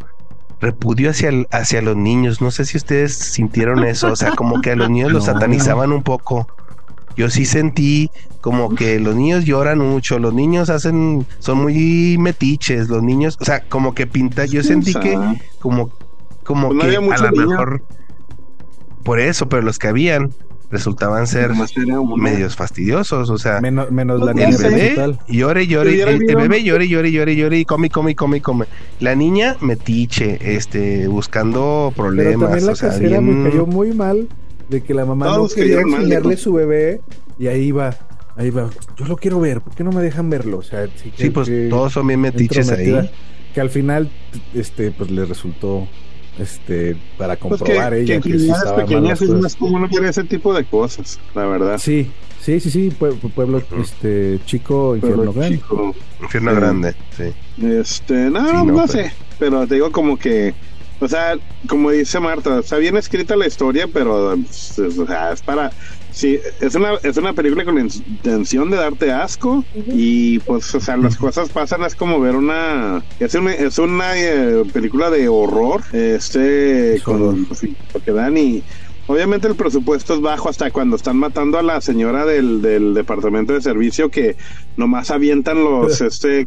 [0.59, 2.41] repudio hacia, hacia los niños.
[2.41, 5.93] No sé si ustedes sintieron eso, o sea, como que a los niños los satanizaban
[5.93, 6.47] un poco.
[7.15, 8.09] Yo sí sentí
[8.41, 13.45] como que los niños lloran mucho, los niños hacen, son muy metiches, los niños, o
[13.45, 15.17] sea, como que pinta, yo sentí que
[15.59, 15.89] como,
[16.43, 17.83] como pues que a lo mejor
[19.03, 20.31] por eso, pero los que habían
[20.69, 21.51] resultaban ser
[22.17, 24.49] medios fastidiosos, o sea, menos, menos la niña.
[24.49, 28.65] El bebé llore, llore, el, bebé llore, llore, llore, llore y come, come, come, come.
[28.99, 32.35] La niña metiche, este, buscando problemas.
[32.35, 34.27] Pero también la o sea, me cayó muy mal
[34.69, 37.01] de que la mamá no quería enseñarle su bebé
[37.37, 37.95] y ahí va.
[38.37, 40.57] Ahí va, yo lo quiero ver, ¿por qué no me dejan verlo?
[40.57, 43.09] O sea, sí, pues todos son bien metiches ahí.
[43.53, 44.11] Que al final,
[44.53, 45.87] este, pues le resultó
[46.39, 50.23] este para pues comprobar ella que, sí estaba pequeñas es más común no quiere ese
[50.23, 55.61] tipo de cosas la verdad sí sí sí sí pueblo, este chico infierno grande
[56.21, 57.33] infierno grande sí
[57.65, 58.91] este no no, pues.
[58.91, 60.53] sé pero te digo como que
[60.99, 65.41] o sea como dice Marta está bien escrita la historia pero pues, o sea, es
[65.41, 65.71] para
[66.15, 70.79] Sí, es una, es una película con la intención de darte asco y pues, o
[70.79, 75.27] sea, las cosas pasan, es como ver una, es una, es una eh, película de
[75.27, 77.45] horror, este, con
[77.93, 78.63] lo que dan y
[79.07, 83.53] obviamente el presupuesto es bajo hasta cuando están matando a la señora del, del departamento
[83.53, 84.35] de servicio que
[84.77, 86.45] nomás avientan los, este,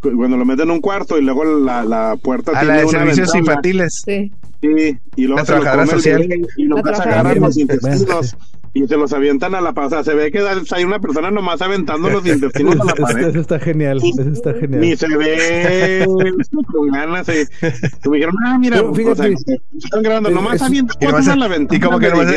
[0.00, 2.88] cuando lo meten en un cuarto y luego la, la puerta a tiene la de
[2.88, 4.02] servicios infantiles.
[4.04, 4.32] Sí.
[4.60, 6.28] y luego la trabajadora social.
[6.56, 8.36] y nunca se agarran los intestinos
[8.74, 10.02] y se los avientan a la pared.
[10.02, 13.28] se ve que hay una persona nomás aventando los intestinos a la pared.
[13.28, 14.80] Eso está genial, eso está genial.
[14.80, 16.06] Ni se ve
[16.72, 17.28] con ganas.
[17.28, 21.78] Y, me dijeron, ah, mira, o sea, están grabando, nomás avientan cosas a la ventana.
[21.78, 22.34] Y como que nomás.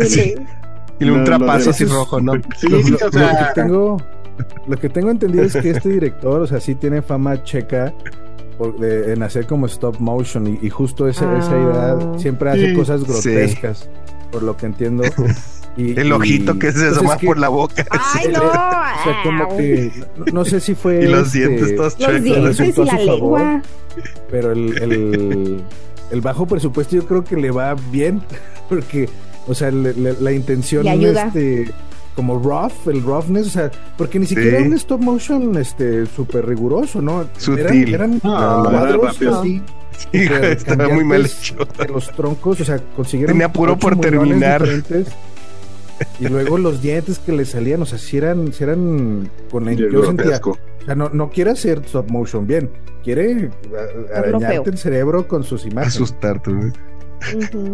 [0.00, 0.34] Sí.
[1.00, 2.32] Y un trapazo así rojo, ¿no?
[2.56, 3.32] Sí, sí, o sea.
[3.32, 3.96] Lo que, tengo,
[4.66, 7.94] lo que tengo entendido es que este director, o sea, sí tiene fama checa.
[8.80, 12.18] de, en hacer como stop motion y, justo esa, esa idea ah.
[12.18, 13.88] siempre hace cosas grotescas
[14.30, 15.04] por lo que entiendo
[15.78, 17.86] el ojito que se pues asoma por la boca.
[17.90, 18.42] Ay, no.
[18.42, 19.92] o sea, como que
[20.32, 21.04] no, sé si fue.
[21.04, 22.14] Y los este, dientes todos chuecos.
[22.14, 23.62] Los dientes y la lengua.
[24.30, 25.64] pero el, el,
[26.10, 28.22] el, bajo presupuesto yo creo que le va bien.
[28.68, 29.08] Porque,
[29.46, 31.72] o sea, la intención este
[32.14, 37.00] como rough, el roughness, o sea, porque ni siquiera un stop motion este súper riguroso,
[37.00, 37.28] ¿no?
[37.36, 37.94] Sutil.
[37.94, 39.62] Eran, eran cuadros así.
[39.96, 40.08] Sí,
[40.42, 41.56] estaba muy mal hecho.
[41.88, 43.34] los troncos, o sea, consiguieron.
[43.34, 44.66] Tenía puro por terminar.
[46.20, 49.72] Y luego los dientes que le salían, o sea, si eran, si eran con la
[49.72, 52.70] yo sentía, o sea, no, no quiere hacer stop motion bien,
[53.02, 53.50] quiere
[54.14, 55.96] arañarte el cerebro con sus imágenes.
[55.96, 56.50] Asustarte,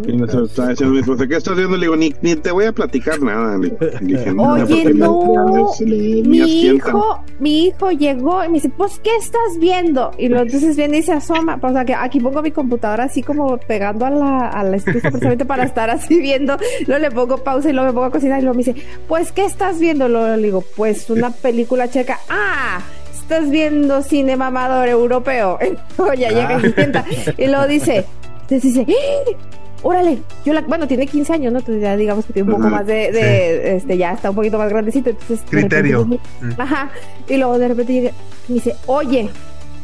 [0.07, 1.76] y me estaba diciendo mi ¿qué estás viendo?
[1.76, 3.59] Le digo, ni, ni te voy a platicar nada.
[3.59, 9.59] Le, dije, Oye, no, mi hijo, mi hijo llegó y me dice, pues, ¿qué estás
[9.61, 10.12] viendo?
[10.18, 11.59] Y luego entonces viene y se asoma.
[11.61, 15.00] O sea, que aquí pongo mi computadora así como pegando a la, a la estufa
[15.11, 16.57] precisamente para estar así viendo.
[16.87, 19.33] Luego le pongo pausa y luego me pongo a cocinar y luego me dice, pues,
[19.33, 20.09] ¿qué estás viendo?
[20.09, 22.18] Luego le digo, pues, una película checa.
[22.28, 22.80] ¡Ah!
[23.24, 25.59] estás viendo cine mamador europeo.
[26.18, 27.04] ya llega y se sienta.
[27.38, 28.04] Y luego dice,
[28.48, 29.37] entonces dice, ¡Eh!
[29.83, 31.59] órale, yo la, bueno, tiene 15 años, ¿no?
[31.61, 34.59] Entonces ya digamos que tiene un poco más de, de este, ya está un poquito
[34.59, 35.40] más grandecito, entonces...
[35.48, 36.07] Criterio.
[36.07, 36.18] Mm.
[36.59, 36.90] ajá,
[37.28, 38.11] y luego de repente llega
[38.48, 39.28] y me dice, oye,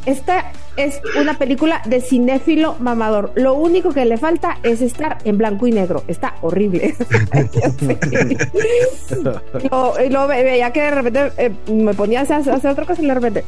[0.07, 3.33] esta es una película de cinéfilo mamador.
[3.35, 6.05] Lo único que le falta es estar en blanco y negro.
[6.09, 6.95] Está horrible.
[9.63, 13.15] y, luego, veía que de repente eh, me ponía a hacer, otra cosa y de
[13.15, 13.45] repente,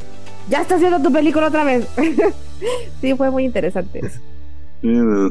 [0.49, 1.87] ya estás haciendo tu película otra vez.
[3.01, 4.19] sí, fue muy interesante eso.
[4.83, 5.29] Yeah.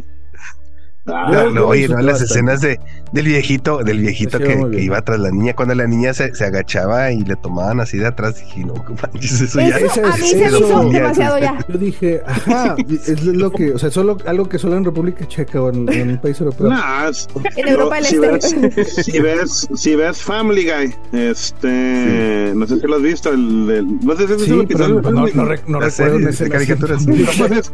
[1.06, 2.78] Ah, no, oye, no, las escenas de,
[3.10, 7.10] del viejito, del viejito que, iba tras la niña, cuando la niña se, se, agachaba
[7.10, 9.78] y le tomaban así de atrás, dije, no, manches, eso, ya.
[9.78, 9.88] a mí
[10.28, 11.58] se me hizo demasiado ya.
[11.66, 15.60] Yo dije, ajá, es lo que, o sea, solo algo que solo en República Checa
[15.60, 16.70] o en, en un país europeo.
[16.70, 18.84] en Europa del si Este.
[18.84, 24.14] si ves, si ves Family Guy, este, no sé si lo has visto, el, no
[24.14, 25.02] sé si es el episodio.
[25.02, 27.04] No, no, no, no recuerdo ese caricaturas.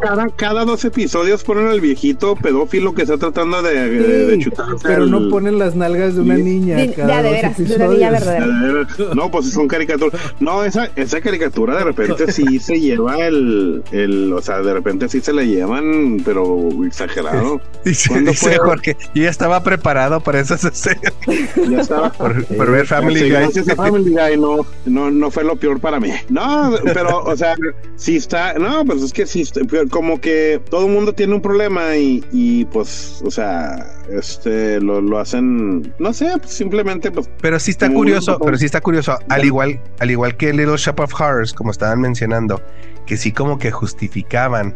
[0.00, 4.66] cada, cada dos episodios ponen al viejito pedófilo que se tratando de, chutar.
[4.82, 6.76] Pero no ponen las nalgas de una niña.
[6.76, 8.86] De, de, veras, de una niña verdadera.
[9.14, 10.20] No, pues son caricaturas.
[10.40, 14.32] No, esa, esa caricatura de repente sí se lleva el, el.
[14.32, 17.60] O sea, de repente sí se la llevan, pero exagerado.
[17.84, 21.14] Dice, dice Jorge, yo ya estaba preparado para esas escenas.
[21.70, 22.12] Ya estaba.
[22.18, 23.30] Por, por ver Family Guy.
[23.30, 26.10] Gracias a Family Guy no, no, no fue lo peor para mí.
[26.28, 27.54] No, pero, o sea,
[27.96, 28.54] sí está.
[28.54, 32.24] No, pues es que sí, está, como que todo el mundo tiene un problema y,
[32.32, 37.28] y pues o sea, este, lo, lo hacen, no sé, pues simplemente, pues.
[37.40, 41.00] Pero sí está curioso, pero sí está curioso, al igual, al igual que Little Shop
[41.00, 42.62] of Horrors, como estaban mencionando,
[43.06, 44.74] que sí como que justificaban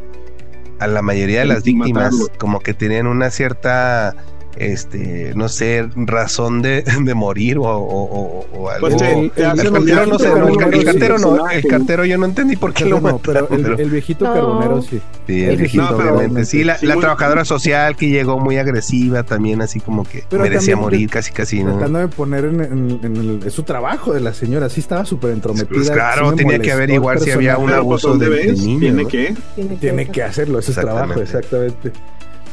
[0.78, 4.16] a la mayoría de las víctimas como que tenían una cierta
[4.56, 8.88] este, no sé, razón de, de morir o, o, o algo.
[8.88, 12.84] Pues el, cartero no sé, el, cartero no, el cartero yo no entendí por qué
[12.84, 15.00] lo no, pero el, viejito carbonero sí.
[15.26, 16.44] Sí, el viejito, obviamente.
[16.44, 21.08] Sí, la, la trabajadora social que llegó muy agresiva también, así como que merecía morir
[21.08, 21.72] casi casi, ¿no?
[21.72, 25.68] Tratando de poner en, en, en, su trabajo de la señora, sí estaba súper entrometida.
[25.68, 28.80] Pues claro, tenía que averiguar si había un abuso de, de niño.
[28.80, 29.34] Tiene que.
[29.80, 31.92] Tiene que hacerlo, ese es trabajo, exactamente.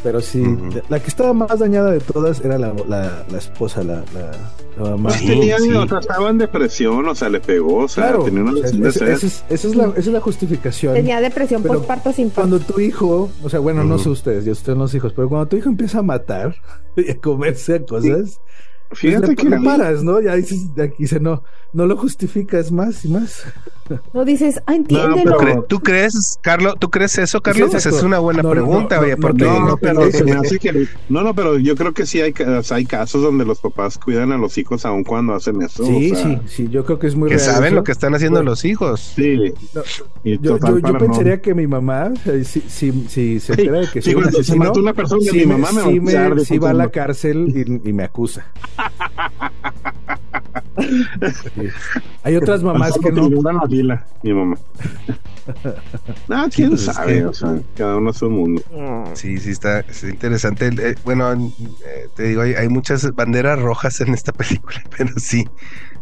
[0.02, 0.44] Pero sí,
[0.88, 4.32] la que estaba más dañada de todas era la, la, la esposa, la, la,
[4.78, 5.10] la mamá.
[5.10, 8.44] Pues tenían, o sea, estaba en depresión, o sea, le pegó, o sea, claro, tenía
[8.44, 10.94] una es, es, esa, es, esa, es la, esa es la justificación.
[10.94, 14.54] Tenía depresión por parto sin Cuando tu hijo, o sea, bueno, no sé ustedes, yo
[14.54, 16.56] ustedes los hijos, pero cuando tu hijo empieza a matar
[16.96, 18.40] y a comerse cosas,
[18.90, 20.20] pues Fíjate que le paras, ¿no?
[20.20, 23.44] Ya dices, aquí dice, no, no lo justificas más y más.
[24.14, 25.42] No dices, ah, entiéndelo.
[25.42, 27.74] No, ¿Tú crees, Carlos, tú crees eso, Carlos?
[27.74, 30.02] Esa es una buena pregunta, oye, porque no, no, pero
[31.10, 32.34] no, no, pero yo creo que sí hay,
[32.70, 35.84] hay casos donde los papás cuidan a los hijos aun cuando hacen eso.
[35.84, 38.64] Sí, sí, sí, yo creo que es muy Que saben lo que están haciendo los
[38.64, 39.14] hijos.
[39.16, 39.54] Sí.
[39.74, 39.84] yo,
[40.24, 42.12] yo, yo pensaría que mi mamá,
[42.44, 46.00] si, si, si se entera de que soy un asesino, una persona, mi mamá me,
[46.14, 48.46] va, sí va a la cárcel y me acusa.
[52.24, 53.30] Hay otras mamás que no.
[53.30, 54.58] La fila, mi mamá.
[56.28, 58.62] no, quién sabe, o sea, cada uno a su mundo.
[59.14, 60.68] Sí, sí, está, interesante.
[60.68, 65.48] Eh, bueno, eh, te digo, hay, muchas banderas rojas en esta película, pero sí,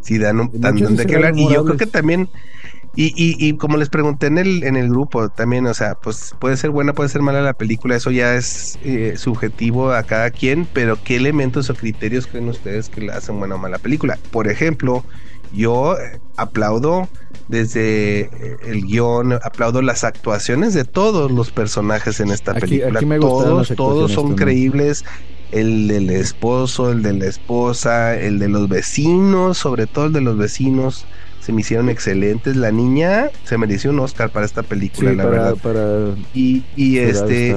[0.01, 1.37] sí dan, un, dan de qué hablar.
[1.37, 2.29] Y yo creo que también
[2.99, 6.33] y, y, y, como les pregunté en el, en el grupo también, o sea, pues
[6.39, 10.31] puede ser buena, puede ser mala la película, eso ya es eh, subjetivo a cada
[10.31, 14.17] quien, pero ¿qué elementos o criterios creen ustedes que le hacen buena o mala película?
[14.31, 15.05] Por ejemplo,
[15.53, 15.95] yo
[16.37, 17.07] aplaudo
[17.47, 18.29] desde eh,
[18.65, 22.99] el guion, aplaudo las actuaciones de todos los personajes en esta película.
[23.19, 25.05] todos, todos son creíbles.
[25.51, 30.21] El del esposo, el de la esposa, el de los vecinos, sobre todo el de
[30.21, 31.05] los vecinos
[31.41, 32.55] se me hicieron excelentes.
[32.55, 36.15] La niña se mereció un Oscar para esta película, la verdad.
[36.33, 37.55] y, y este,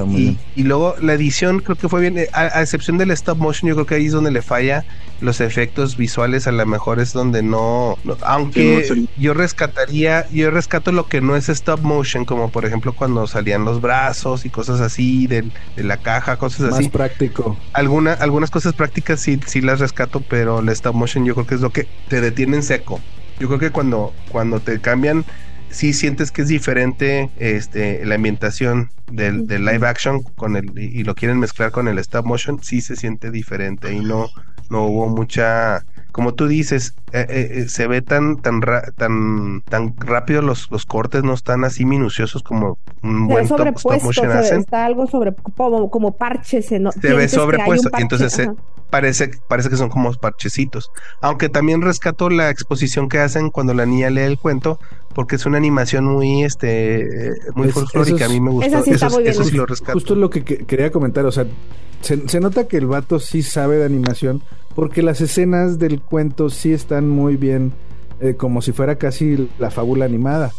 [0.55, 3.75] y, luego la edición creo que fue bien, eh, a, excepción del stop motion, yo
[3.75, 4.85] creo que ahí es donde le falla.
[5.19, 11.05] Los efectos visuales a lo mejor es donde no, aunque yo rescataría, yo rescato lo
[11.07, 15.27] que no es stop motion, como por ejemplo cuando salían los brazos y cosas así
[15.27, 15.43] de,
[15.75, 16.85] de la caja, cosas así.
[16.85, 17.55] Más práctico.
[17.73, 21.55] Alguna, algunas cosas prácticas sí, sí las rescato, pero el stop motion yo creo que
[21.55, 22.99] es lo que te detiene en seco.
[23.41, 25.25] Yo creo que cuando, cuando te cambian,
[25.71, 31.15] sí sientes que es diferente este, la ambientación del, live action con el, y lo
[31.15, 34.29] quieren mezclar con el stop motion, sí se siente diferente y no,
[34.69, 38.61] no hubo mucha como tú dices, eh, eh, eh, se ve tan tan
[38.97, 43.67] tan tan rápido los, los cortes, no están así minuciosos como un buen stop
[44.03, 44.61] motion hacen.
[44.61, 48.49] Está algo sobre como, como parches, se, se ve sobrepuesto y entonces se,
[48.89, 50.91] parece, parece que son como parchecitos.
[51.21, 54.79] Aunque también rescato la exposición que hacen cuando la niña lee el cuento,
[55.15, 58.25] porque es una animación muy, este, muy folclórica.
[58.25, 58.83] a mí me gustó.
[58.83, 59.93] Eso, sí lo rescato.
[59.93, 61.45] Justo lo que, quería comentar, o sea,
[62.01, 64.43] se, nota que el vato sí sabe de animación,
[64.75, 67.73] porque las escenas del cuento sí están muy bien.
[68.23, 70.51] Eh, como si fuera casi la fábula animada,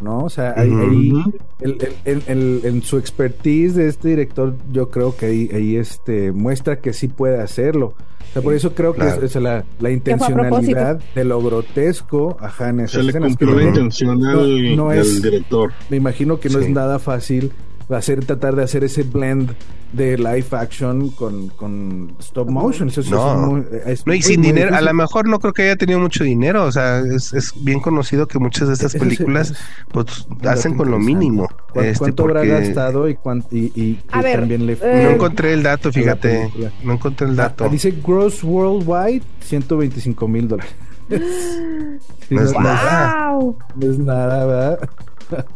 [0.00, 0.22] ¿no?
[0.22, 1.12] O sea, ahí,
[1.58, 7.08] en su expertise de este director, yo creo que ahí, ahí este, muestra que sí
[7.08, 7.94] puede hacerlo.
[8.30, 12.80] O sea, por eso creo que es, la, la, intencionalidad de lo grotesco, ajá, en
[12.80, 15.72] esas Se le cumplió la intención al, director.
[15.88, 17.50] Me imagino que no es nada fácil
[17.88, 19.52] hacer, tratar de hacer ese blend
[19.92, 22.88] de live action con, con stop motion.
[22.88, 23.64] Eso, no.
[23.86, 26.64] Es no, y sin dinero, a lo mejor no creo que haya tenido mucho dinero.
[26.64, 29.54] O sea, es, es bien conocido que muchas de estas películas
[29.92, 31.48] pues, hacen con lo mínimo.
[31.74, 35.92] Este, ¿Cuánto, habrá gastado y, cuánto, y, y, también le eh, No encontré el dato,
[35.92, 36.50] fíjate.
[36.84, 37.68] No encontré el dato.
[37.68, 40.74] dice Gross Worldwide, 125 mil dólares.
[42.30, 43.32] no, es nada.
[43.74, 44.90] No es nada, ¿verdad?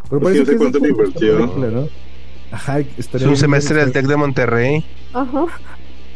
[0.09, 1.47] Pero parece que cuánto le invirtió.
[1.47, 1.88] ¿no?
[2.54, 4.84] Ajá, es un semestre del TEC de Monterrey.
[5.12, 5.46] Ajá.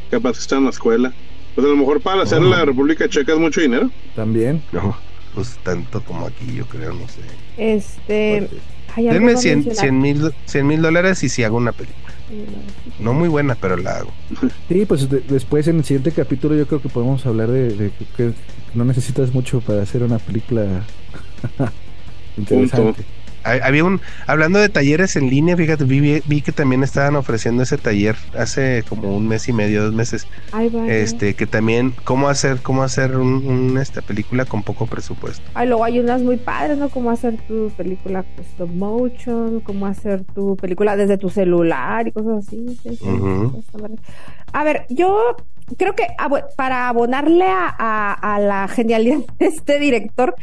[0.08, 1.12] Capaz que está en la escuela.
[1.56, 3.90] Pues a lo mejor para hacer la República Checa es mucho dinero.
[4.14, 4.62] También.
[4.70, 4.96] No,
[5.34, 7.20] pues tanto como aquí, yo creo, no sé.
[7.56, 8.48] Este.
[8.96, 12.14] Denme 100 mil dólares y si hago una película.
[13.00, 14.12] No muy buena, pero la hago.
[14.68, 18.32] Sí, pues después en el siguiente capítulo yo creo que podemos hablar de, que
[18.74, 20.84] no necesitas mucho para hacer una película
[22.36, 23.04] interesante.
[23.48, 27.78] Había un, hablando de talleres en línea, fíjate, vi, vi, que también estaban ofreciendo ese
[27.78, 30.26] taller hace como un mes y medio, dos meses.
[30.88, 35.42] Este, que también, cómo hacer, cómo hacer un, esta película con poco presupuesto.
[35.54, 36.88] Ay, luego hay unas muy padres, ¿no?
[36.88, 42.46] Cómo hacer tu película stop motion, cómo hacer tu película desde tu celular y cosas
[42.46, 42.78] así.
[44.52, 45.36] A ver, yo
[45.76, 46.06] creo que
[46.56, 50.34] para abonarle a, la genialidad de este director,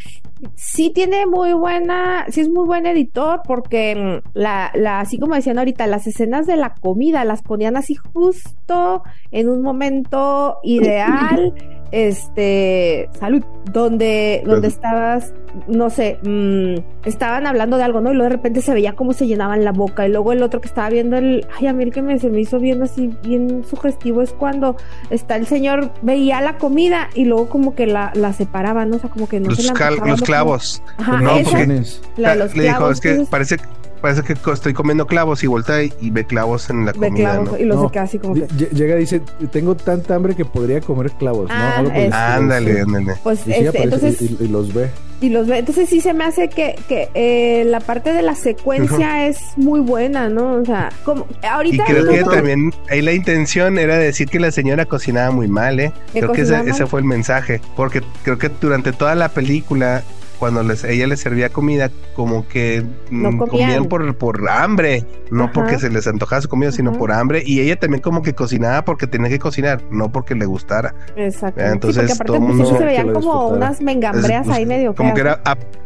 [0.55, 5.35] sí tiene muy buena, sí es muy buen editor, porque mm, la, la, así como
[5.35, 11.53] decían ahorita, las escenas de la comida las ponían así justo en un momento ideal,
[11.95, 13.41] este, salud,
[13.71, 15.31] donde, donde estabas,
[15.69, 16.75] no sé, mmm,
[17.05, 18.11] estaban hablando de algo, ¿no?
[18.11, 20.59] Y luego de repente se veía cómo se llenaban la boca, y luego el otro
[20.59, 23.15] que estaba viendo el, ay, a mí el que me, se me hizo bien así,
[23.23, 24.75] bien sugestivo es cuando
[25.09, 28.97] está el señor, veía la comida y luego como que la, la separaban, ¿no?
[28.97, 30.83] O sea, como que no los, se la los clavos.
[30.97, 31.81] Ajá, no, porque,
[32.17, 33.55] la, los le dijo, es que parece
[34.01, 37.31] parece que estoy comiendo clavos y voltea y, ve clavos en la comida.
[37.31, 37.57] Clavos, ¿no?
[37.57, 38.47] Y los no, así como que...
[38.73, 39.21] Llega y dice,
[39.51, 41.89] tengo tanta hambre que podría comer clavos, ah, ¿no?
[42.13, 43.13] ándale, ándale.
[43.23, 44.21] Pues este, entonces...
[44.21, 44.89] Y, los ve.
[45.21, 45.59] Y los ve.
[45.59, 49.79] Entonces sí se me hace que, que eh, la parte de la secuencia es muy
[49.79, 50.53] buena, ¿no?
[50.53, 51.83] O sea, como ahorita...
[51.83, 55.79] Y creo que también ahí la intención era decir que la señora cocinaba muy mal,
[55.79, 55.91] ¿eh?
[56.13, 57.61] Creo que ese, ese fue el mensaje.
[57.75, 60.03] Porque creo que durante toda la película
[60.39, 65.79] cuando les, ella les servía comida, como que mm, comían por, por hambre, no porque
[65.79, 67.43] se les antojaba su comida, sino por hambre.
[67.45, 70.95] Y ella también como que cocinaba porque tenía que cocinar, no porque le gustara.
[71.15, 71.61] Exacto.
[71.61, 75.41] Entonces, sí, todo mundo se veían como unas mengambreas ahí medio Como que era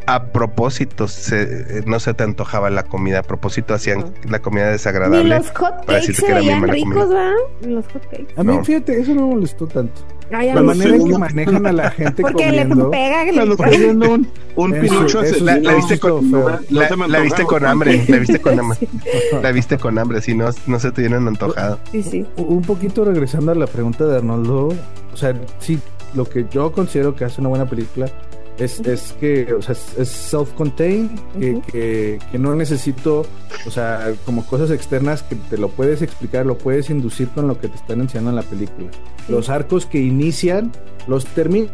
[0.06, 5.24] a, propósito, se, no se te antojaba la comida, a propósito hacían la comida desagradable.
[5.24, 7.34] Ni los hotcakes se veían ricos, ¿verdad?
[7.62, 8.34] Los hotcakes.
[8.36, 11.92] A mí, fíjate, eso no me molestó tanto la manera en que manejan a la
[11.92, 12.98] gente Porque comiendo, le
[13.56, 14.10] pega.
[14.10, 16.32] un, un pinucho la, la, viste con
[16.70, 18.78] la, viste con hambre la viste con hambre.
[19.42, 21.80] La viste con hambre si no no se te vienen antojado.
[21.92, 22.26] Sí sí.
[22.38, 24.70] Un poquito regresando a la pregunta de Arnoldo
[25.14, 25.80] o sea sí
[26.14, 28.08] lo que yo considero que hace una buena película
[28.60, 31.10] es, es que, o sea, es, self-contained,
[31.72, 33.26] que, que, no necesito,
[33.66, 37.60] o sea, como cosas externas que te lo puedes explicar, lo puedes inducir con lo
[37.60, 38.89] que te están enseñando en la película.
[39.28, 40.72] Los arcos que inician,
[41.07, 41.70] los termina.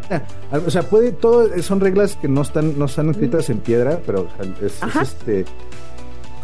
[0.65, 4.27] O sea, puede, todo, son reglas que no están, no están escritas en piedra, pero
[4.61, 5.45] es, este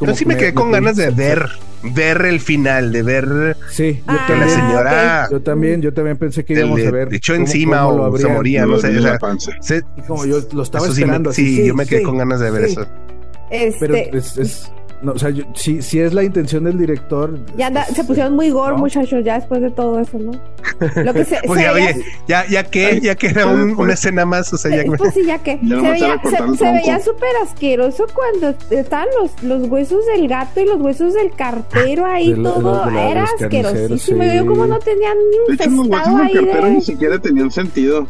[0.02, 1.48] pero sí me quedé con ganas de ver,
[1.84, 5.28] ver el final, de ver sí, yo que la señora.
[5.32, 7.10] Yo también, yo también pensé que íbamos a ver.
[7.10, 8.92] De hecho, encima o se moría, no sé.
[9.96, 11.32] y como yo lo estaba esperando.
[11.32, 12.86] Sí, yo me quedé con ganas de ver eso.
[13.50, 13.78] Este...
[13.80, 14.72] Pero es
[15.02, 17.40] no, o sea, si, si es la intención del director.
[17.58, 20.32] Ya anda, se pusieron muy gore, muchachos, ya después de todo eso, ¿no?
[21.04, 24.26] Lo que se, pues ya, oye, ya, ya que, ya que era un, una escena
[24.26, 25.60] más, o sea, ya Pues sí, ya que.
[25.60, 26.22] se, veía,
[26.58, 31.32] se, veía súper asqueroso cuando estaban los, los huesos del gato y los huesos del
[31.32, 32.90] cartero ahí, todo.
[32.90, 34.24] era asquerosísimo.
[34.24, 38.08] Yo como no tenían ni De hecho, los huesos del cartero ni siquiera tenían sentido.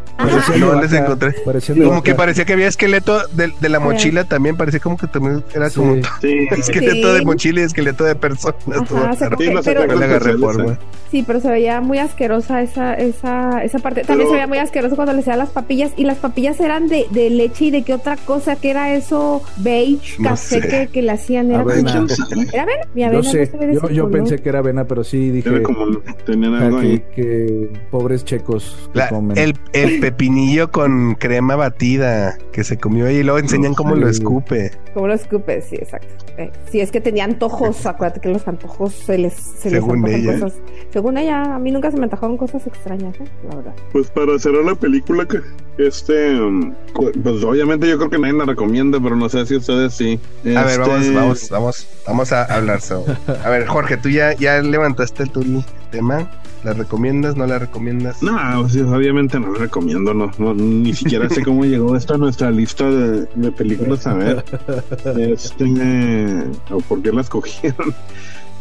[0.60, 1.36] No les encontré.
[1.84, 5.44] Como que parecía que había esqueleto de, de la mochila también, parecía como que también
[5.54, 5.96] era como.
[6.20, 6.48] Sí.
[6.82, 8.56] esqueleto de mochila y esqueleto de personas.
[11.12, 14.04] sí, pero se veía muy asquerosa esa, esa, esa parte.
[14.04, 15.92] También se veía muy asqueroso cuando le hacían las papillas.
[15.96, 19.42] Y las papillas eran de, de leche y de qué otra cosa, que era eso
[19.58, 21.52] beige, café que, que, le hacían.
[21.52, 22.06] ¿Era avena?
[22.54, 22.84] ¿Era avena?
[22.94, 23.52] Mi avena yo, sé.
[23.74, 25.62] yo, yo pensé que era avena, pero sí dije.
[25.62, 27.04] como, tenían algo ahí.
[27.16, 29.38] Que, pobres checos La, comen.
[29.38, 34.08] El, el pepinillo con crema batida que se comió ahí y luego enseñan cómo lo
[34.08, 34.72] escupe.
[34.94, 36.08] Cómo lo escupe, sí, exacto.
[36.38, 40.40] Eh, si es que tenía antojos, acuérdate que los antojos se les, se según ella.
[40.40, 40.54] cosas.
[40.92, 43.26] Según ella, a mí nunca se me antojaron cosas extrañas, ¿eh?
[43.50, 43.74] la verdad.
[43.92, 45.42] Pues para cerrar la película, que
[45.78, 46.38] este,
[46.94, 50.20] pues obviamente yo creo que nadie la recomienda, pero no sé si ustedes sí.
[50.56, 52.80] A ver, vamos, este, vamos, vamos, vamos a hablar.
[53.44, 56.30] A ver, Jorge, tú ya, ya levantaste tu tema.
[56.64, 57.36] ¿La recomiendas?
[57.36, 58.22] ¿No la recomiendas?
[58.22, 60.14] No, obviamente no la recomiendo.
[60.14, 64.46] No, ni siquiera sé cómo llegó esto a nuestra lista de, de películas a ver.
[65.18, 67.94] Este, o por qué las cogieron.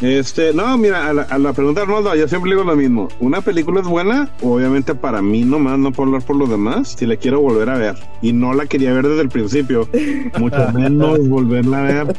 [0.01, 3.09] Este, no, mira, a la, pregunta de Arnoldo, yo siempre digo lo mismo.
[3.20, 7.05] Una película es buena, obviamente para mí nomás, no puedo hablar por los demás, si
[7.05, 7.96] la quiero volver a ver.
[8.22, 9.88] Y no la quería ver desde el principio,
[10.38, 12.16] mucho menos volverla a ver.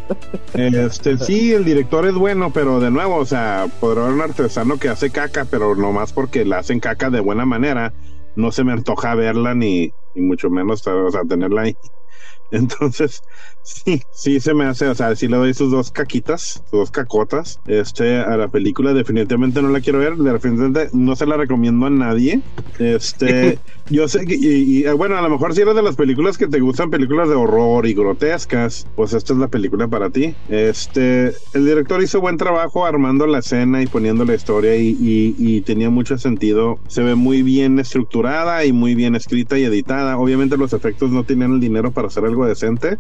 [0.54, 4.78] Este, sí, el director es bueno, pero de nuevo, o sea, podrá haber un artesano
[4.78, 7.94] que hace caca, pero nomás porque la hacen caca de buena manera,
[8.36, 11.76] no se me antoja verla ni, y mucho menos, o sea, tenerla ahí.
[12.52, 13.24] Entonces,
[13.64, 16.92] sí, sí se me hace, o sea, si le doy sus dos caquitas, sus dos
[16.92, 21.86] cacotas, este, a la película definitivamente no la quiero ver, definitivamente no se la recomiendo
[21.86, 22.42] a nadie.
[22.80, 23.60] Este,
[23.90, 26.60] yo sé que, y, bueno, a lo mejor si eres de las películas que te
[26.60, 30.36] gustan películas de horror y grotescas, pues esta es la película para ti.
[30.50, 35.62] Este, el director hizo buen trabajo armando la escena y poniendo la historia y, y
[35.62, 36.80] tenía mucho sentido.
[36.88, 40.18] Se ve muy bien estructurada y muy bien escrita y editada.
[40.18, 42.98] Obviamente los efectos no tienen el dinero para hacer algo decente.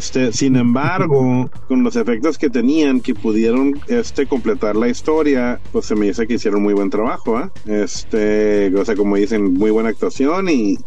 [0.00, 5.84] Este, sin embargo, con los efectos que tenían, que pudieron este, completar la historia, pues
[5.84, 7.50] se me dice que hicieron muy buen trabajo, ¿eh?
[7.66, 10.78] Este, o sea, como dicen, muy buena actuación y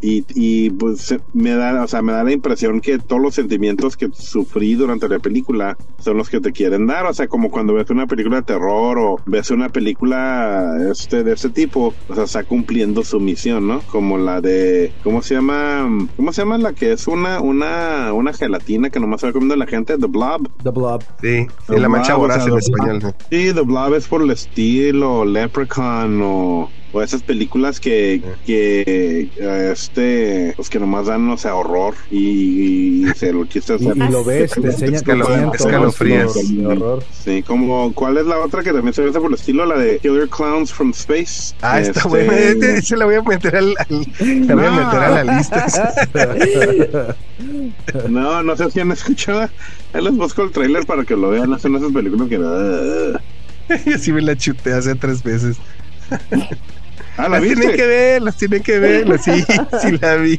[0.00, 4.10] y, pues me da, o sea, me da la impresión que todos los sentimientos que
[4.12, 7.06] sufrí durante la película son los que te quieren dar.
[7.06, 11.32] O sea, como cuando ves una película de terror o ves una película este, de
[11.32, 13.80] ese tipo, o sea, está cumpliendo su misión, ¿no?
[13.80, 15.88] Como la de, ¿cómo se llama?
[16.16, 19.56] ¿Cómo se llama la que es una, una, una gelatina que nomás se va comiendo
[19.56, 19.96] la gente?
[19.96, 20.48] The Blob.
[20.62, 21.02] The Blob.
[21.20, 23.14] Sí, la mancha voraz en español.
[23.30, 29.28] Sí, The Blob es por el estilo, Leprechaun o o esas películas que, que
[29.72, 34.22] este, pues que nomás dan, no sé, horror y, se lo quistes y, y, lo
[34.22, 36.32] ves, te enseña escalofrías.
[37.24, 39.66] Sí, como, ¿cuál es la otra que también se ve por el estilo?
[39.66, 41.54] La de Killer Clowns from Space.
[41.62, 42.08] Ah, está este...
[42.08, 45.66] buena, se la voy a meter al, la voy a meter a la lista.
[48.08, 49.48] no, no sé si han escuchado.
[49.92, 51.58] Ahí les busco el trailer para que lo vean.
[51.58, 52.38] Son esas películas que...
[53.86, 55.56] Yo sí me la chuté hace tres veces.
[57.16, 59.44] Ah, ¿la las tienen que ver, las tienen que ver, sí,
[59.82, 60.38] sí la vi.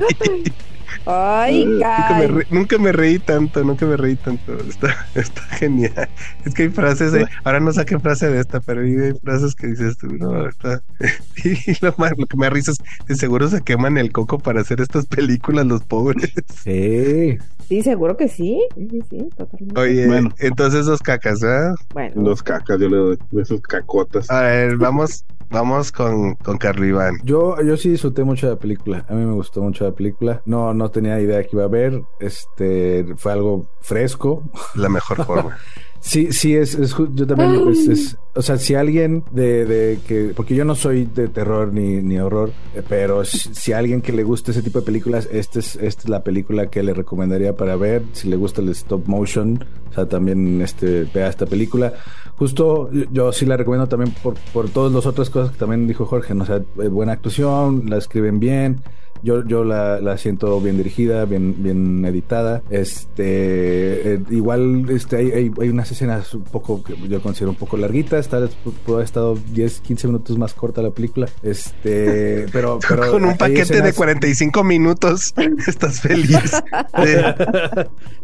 [1.06, 4.58] Ay, nunca me, nunca me, reí tanto, nunca me reí tanto.
[4.68, 6.10] Está, está genial.
[6.46, 7.14] Es que hay frases,
[7.44, 10.82] ahora no saqué frase de esta, pero hay frases que dices tú, no, está.
[11.44, 14.40] Y lo, más, lo que me da risa es que seguro se queman el coco
[14.40, 16.32] para hacer estas películas los pobres.
[16.64, 17.38] Sí.
[17.68, 18.62] Sí, seguro que sí.
[18.76, 19.80] Sí, sí, totalmente.
[19.80, 20.30] Oye, bueno.
[20.38, 21.74] entonces dos cacas, ¿verdad?
[21.94, 22.22] Bueno.
[22.22, 24.30] Dos cacas, yo le doy esos cacotas.
[24.30, 27.20] A ver, vamos, Vamos con, con Carlos Iván.
[27.24, 29.06] Yo, yo sí disfruté mucho de la película.
[29.10, 30.42] A mí me gustó mucho la película.
[30.46, 32.02] No, no tenía idea que iba a ver.
[32.20, 34.44] Este fue algo fresco.
[34.76, 35.58] La mejor forma.
[36.06, 40.54] Sí, sí, es, es yo también, es, o sea, si alguien de, de, que, porque
[40.54, 44.52] yo no soy de terror ni, ni horror, eh, pero si, alguien que le gusta
[44.52, 48.04] ese tipo de películas, esta es, esta es la película que le recomendaría para ver,
[48.14, 51.94] si le gusta el stop motion, o sea, también este, vea esta película.
[52.38, 56.06] Justo yo sí la recomiendo también por, por todas las otras cosas que también dijo
[56.06, 56.44] Jorge, ¿no?
[56.44, 58.82] o sea, eh, buena actuación, la escriben bien,
[59.26, 62.62] yo, yo la, la siento bien dirigida, bien, bien editada.
[62.70, 67.58] Este, eh, igual este, hay, hay, hay, unas escenas un poco que yo considero un
[67.58, 68.30] poco larguitas.
[68.30, 68.56] Tal vez
[68.86, 71.28] pudo haber estado 10, 15 minutos más corta la película.
[71.42, 75.34] Este, pero, pero con un paquete de 45 minutos
[75.68, 76.38] estás feliz.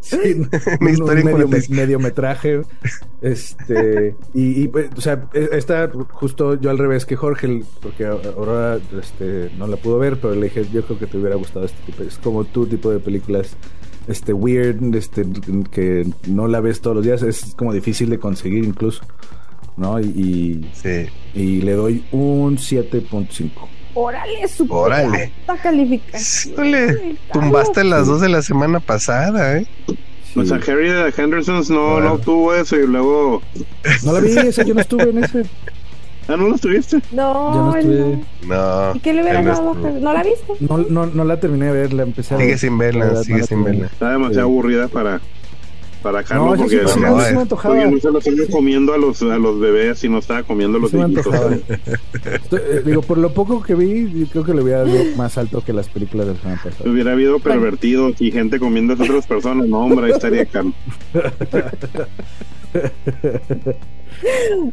[0.01, 0.17] sí,
[0.79, 2.61] un, historia medio, mediometraje.
[3.21, 8.05] Este, y, y, pues, o sea, e, está justo yo al revés que Jorge, porque
[8.05, 11.65] ahora este, no la pudo ver, pero le dije, yo creo que te hubiera gustado
[11.65, 13.55] este tipo, es como tu tipo de películas
[14.07, 15.25] este weird, este
[15.71, 19.03] que no la ves todos los días, es como difícil de conseguir incluso,
[19.77, 19.99] ¿no?
[19.99, 21.07] Y, sí.
[21.33, 23.51] y le doy un 7.5.
[23.93, 25.31] Órale, super Órale.
[25.61, 27.17] calificación.
[27.31, 29.67] tumbaste las dos de la semana pasada, ¿eh?
[30.35, 33.41] O sea, Harry de Hendersons no, no tuvo eso y luego.
[34.03, 35.43] No la vi, esa yo no estuve en ese.
[36.31, 37.01] Ah, ¿no lo estuviste?
[37.11, 38.19] No, no estuve.
[38.47, 38.95] No.
[38.95, 39.73] ¿Y qué le hubiera dado?
[39.73, 40.53] No, la viste?
[40.61, 42.45] No, no, no la terminé de ver, la empecé a ver.
[42.47, 43.87] Sigue sin verla, sigue sin verla.
[43.87, 45.19] Está demasiado aburrida para
[46.01, 48.97] para Carlos no, porque, sí, no, no, no, porque no se lo estaba comiendo a
[48.97, 51.27] los, a los bebés y no estaba comiendo a los viejitos.
[52.51, 55.73] eh, digo, por lo poco que vi, creo que le hubiera dado más alto que
[55.73, 56.89] las películas del semana pasada.
[56.89, 59.67] Hubiera habido pervertidos y gente comiendo a otras personas.
[59.67, 60.73] No, hombre, ahí estaría Carlos.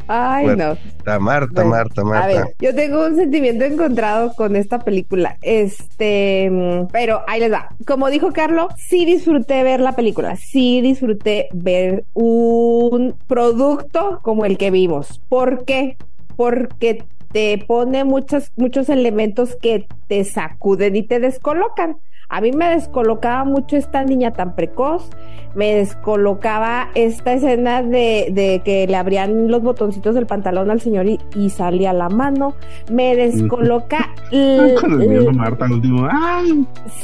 [0.07, 0.77] Ay, no.
[1.19, 2.23] Marta, Marta, Marta.
[2.23, 5.37] A ver, yo tengo un sentimiento encontrado con esta película.
[5.41, 6.51] Este,
[6.91, 7.69] pero ahí les va.
[7.85, 10.35] Como dijo Carlos, sí disfruté ver la película.
[10.35, 15.21] Sí disfruté ver un producto como el que vimos.
[15.29, 15.97] ¿Por qué?
[16.35, 21.97] Porque te pone muchos, muchos elementos que te sacuden y te descolocan.
[22.29, 25.09] A mí me descolocaba mucho esta niña tan precoz,
[25.55, 31.07] me descolocaba esta escena de, de que le abrían los botoncitos del pantalón al señor
[31.07, 32.53] y, salía la mano,
[32.91, 34.13] me descoloca...
[35.33, 36.07] Marta último.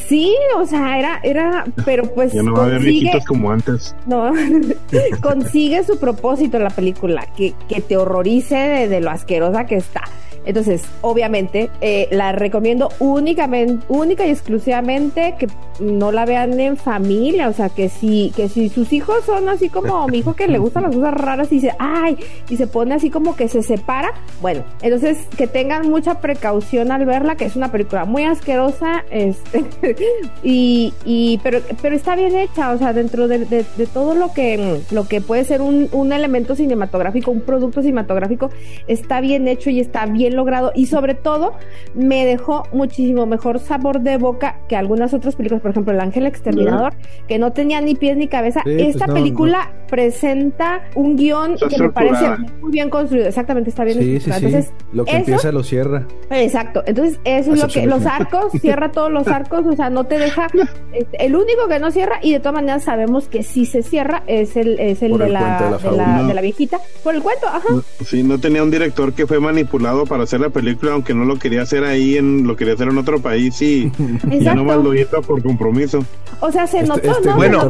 [0.08, 2.32] Sí, o sea, era, era, pero pues...
[2.32, 3.96] Ya no va a haber viejitos como antes.
[4.06, 4.32] No,
[5.22, 9.78] consigue su propósito en la película, que, que te horrorice de, de lo asquerosa que
[9.78, 10.04] está
[10.46, 15.48] Entonces, obviamente, eh, la recomiendo únicamente, única y exclusivamente que
[15.80, 19.70] no la vean en familia, o sea, que si, que si sus hijos son así
[19.70, 22.18] como mi hijo que le gustan las cosas raras y dice, ay,
[22.50, 27.06] y se pone así como que se separa, bueno, entonces que tengan mucha precaución al
[27.06, 29.66] verla, que es una película muy asquerosa, este,
[30.44, 34.82] y, y pero, pero está bien hecha, o sea, dentro de, de, todo lo que,
[34.92, 38.50] lo que puede ser un, un elemento cinematográfico, un producto cinematográfico,
[38.88, 41.54] está bien hecho y está bien logrado, y sobre todo
[41.94, 46.26] me dejó muchísimo mejor sabor de boca que algunas otras películas, por ejemplo, El Ángel
[46.26, 46.94] Exterminador,
[47.28, 48.62] que no tenía ni pies ni cabeza.
[48.64, 52.30] Pues Esta película presenta un guion que me parece
[52.62, 54.00] muy bien construido, exactamente, está bien.
[54.00, 56.08] Sí, sí, Entonces, lo que empieza lo cierra.
[56.30, 60.06] Exacto, entonces eso es lo que, los arcos, cierra todos los arcos, o sea, no
[60.06, 60.48] te deja,
[60.94, 64.24] este, el único que no cierra, y de todas maneras sabemos que si se cierra
[64.28, 65.80] es el, es el, de, la,
[66.28, 67.70] de, la, viejita, por el cuento, ajá.
[68.06, 71.40] Sí, no tenía un director que fue manipulado para hacer la película, aunque no lo
[71.40, 73.92] quería hacer ahí, en lo quería hacer en otro país y
[74.40, 76.04] ya no lo hizo por compromiso.
[76.42, 77.36] O sea, se este, notó, este ¿no?
[77.36, 77.70] Bueno,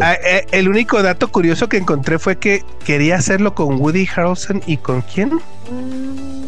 [0.00, 4.62] ah, eh, el único dato curioso que encontré fue que quería hacerlo con Woody Harrelson
[4.66, 5.32] y con quién?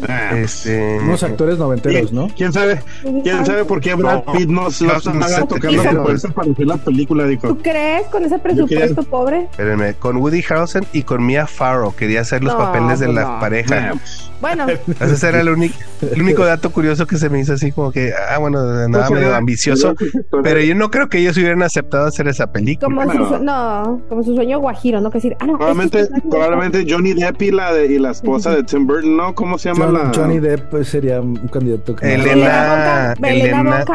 [0.07, 2.27] Ah, este, unos actores noventeros, ¿no?
[2.35, 2.81] ¿Quién sabe?
[3.23, 7.25] ¿Quién sabe por qué Brad Pitt no, se no, está tocando para hacer la película?
[7.25, 7.47] Dijo.
[7.49, 9.43] ¿Tú crees con ese presupuesto pobre?
[9.51, 13.93] Espérenme, con Woody Harrelson y con Mia Farrow quería hacer los papeles de la pareja.
[14.41, 14.65] Bueno,
[14.99, 18.11] ese era el único, el único dato curioso que se me hizo así como que,
[18.11, 19.93] ah, bueno, nada pues medio ambicioso,
[20.41, 23.05] pero yo no creo que ellos hubieran aceptado hacer esa película.
[23.05, 25.11] Como su, no, como su sueño guajiro, ¿no?
[25.11, 28.63] Que decir, ah, no, probablemente, probablemente Johnny Depp y la, de, y la esposa de
[28.63, 29.35] Tim Burton, ¿no?
[29.35, 30.11] ¿Cómo se llama la...?
[30.13, 31.95] Johnny Depp pues, sería un candidato.
[31.95, 33.85] Que Elena, Elena,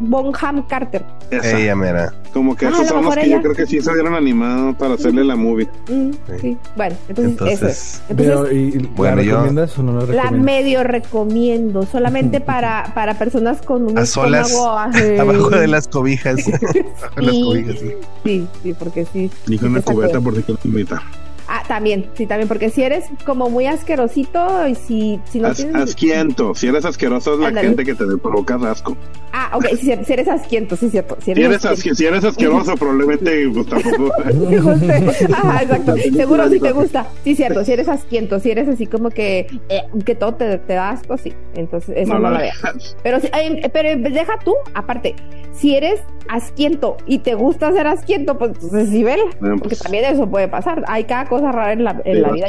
[0.00, 1.04] Bonham Carter.
[1.30, 2.12] Ella, mira.
[2.32, 4.94] Como que ah, esos son los que yo creo que sí se habían animado para
[4.94, 5.68] hacerle la movie.
[5.88, 6.56] Mm, sí.
[6.76, 8.02] Bueno, entonces, eso es.
[8.10, 10.32] Entonces, y, bueno, recomiendas o no la recomiendas?
[10.32, 14.54] La medio recomiendo, solamente para, para personas con un a solas,
[15.18, 16.42] abajo de las cobijas.
[16.42, 16.52] sí,
[17.16, 17.92] las cobijas sí.
[18.24, 19.30] sí, sí, porque sí.
[19.46, 21.00] Ni con una cubeta por si quieres invitar.
[21.48, 25.76] Ah, también, sí, también, porque si eres como muy asquerosito y si, si no tienes...
[25.76, 28.96] Asquiento, si eres asqueroso es la gente que te provoca asco.
[29.32, 31.16] Ah, ok, si, eres asquiento, sí, cierto.
[31.20, 34.12] Si eres, si eres, asqueroso, probablemente pues, tampoco...
[35.32, 37.06] Ajá, exacto, seguro si te gusta.
[37.22, 40.74] Sí, cierto, si eres asquiento, si eres así como que, eh, que todo te, te,
[40.74, 42.96] da asco, sí, entonces eso no, lo veas.
[43.02, 43.18] Pero,
[43.72, 45.14] pero deja tú, aparte,
[45.52, 49.78] si eres asquiento y te gusta ser asquiento, pues entonces sí, vela, porque pues.
[49.78, 50.84] también eso puede pasar.
[50.88, 52.46] Hay cada cosa rara en la, en la vida.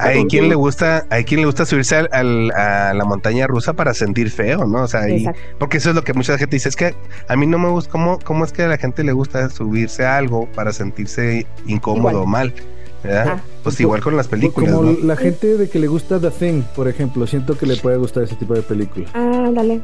[0.00, 3.94] hay quien le gusta, hay quien le gusta subirse al, a la montaña rusa para
[3.94, 4.82] sentir feo, ¿no?
[4.82, 5.02] O sea,
[5.58, 6.94] porque eso es lo que mucha gente dice, es que
[7.28, 10.04] a mí no me gusta, ¿cómo, cómo es que a la gente le gusta subirse
[10.04, 12.54] a algo para sentirse incómodo o mal?
[13.04, 13.40] Ah.
[13.64, 14.72] Pues igual con las películas.
[14.72, 17.96] Como la gente de que le gusta The Thing, por ejemplo, siento que le puede
[17.96, 19.10] gustar ese tipo de películas.
[19.14, 19.80] Ah, dale.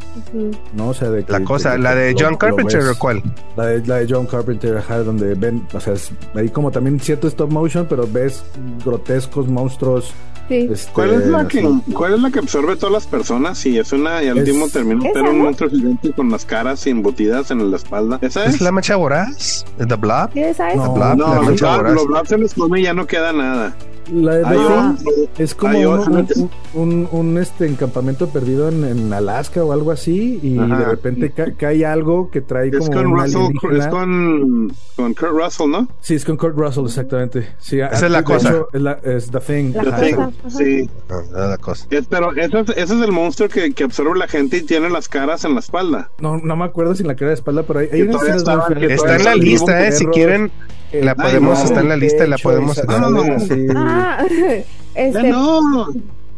[0.74, 3.22] No, o sea, de La cosa, la de John Carpenter o cuál?
[3.56, 5.94] La de, la de John Carpenter, ajá, donde ven, o sea,
[6.34, 8.44] hay como también cierto stop motion, pero ves
[8.84, 10.12] grotescos monstruos
[10.50, 11.62] este, ¿Cuál, es la que,
[11.94, 13.64] ¿Cuál es la que absorbe todas las personas?
[13.66, 17.52] Y es una, y al último termina pero un monstruo gigante con las caras embutidas
[17.52, 18.18] en la espalda.
[18.20, 18.56] ¿Esa es?
[18.56, 19.64] ¿Es la mancha voraz?
[19.78, 20.30] ¿The Blob?
[20.34, 20.76] ¿Esa es?
[20.76, 23.69] No, Blob, no, los Blob se les come y ya no queda nada.
[24.12, 24.96] La de
[25.38, 26.28] es como un,
[26.74, 31.86] un, un, este encampamento perdido en, en, Alaska o algo así y de repente cae
[31.86, 35.88] algo que trae como con Russell, es con, con Kurt Russell, ¿no?
[36.00, 37.54] Sí, es con Kurt Russell, exactamente.
[37.58, 38.64] Sí, Esa es la cosa.
[38.72, 39.72] es, la, es The Thing.
[39.72, 40.16] The thing.
[40.48, 40.90] Sí.
[41.08, 41.86] No, la cosa.
[41.90, 44.90] Es, pero ese es, ese es el monstruo que, que, absorbe la gente y tiene
[44.90, 46.10] las caras en la espalda.
[46.18, 49.16] No, no me acuerdo si en la cara de espalda, pero hay, hay una Está
[49.16, 50.50] en la lista, eh, si quieren
[50.92, 52.80] la podemos, está en la lista y la podemos.
[52.88, 54.24] Ah,
[54.94, 55.28] este...
[55.28, 55.88] no.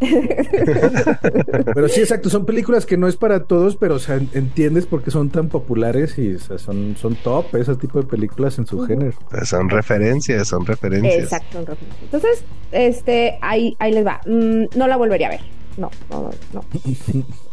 [1.75, 5.05] pero sí, exacto, son películas que no es para todos, pero o sea, entiendes por
[5.05, 9.13] qué son tan populares y son, son top ese tipo de películas en su género.
[9.45, 11.23] Son referencias, son referencias.
[11.23, 11.65] Exacto,
[12.03, 14.21] Entonces, este, ahí, ahí les va.
[14.27, 15.41] Mm, no la volvería a ver
[15.77, 16.65] no, no, no.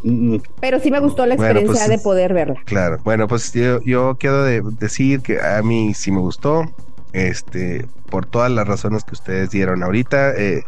[0.62, 2.62] Pero sí me gustó la experiencia pues, de poder verla.
[2.66, 6.64] Claro, bueno, pues yo, yo quiero decir que a mí sí me gustó,
[7.14, 10.32] este, por todas las razones que ustedes dieron ahorita.
[10.36, 10.64] Eh,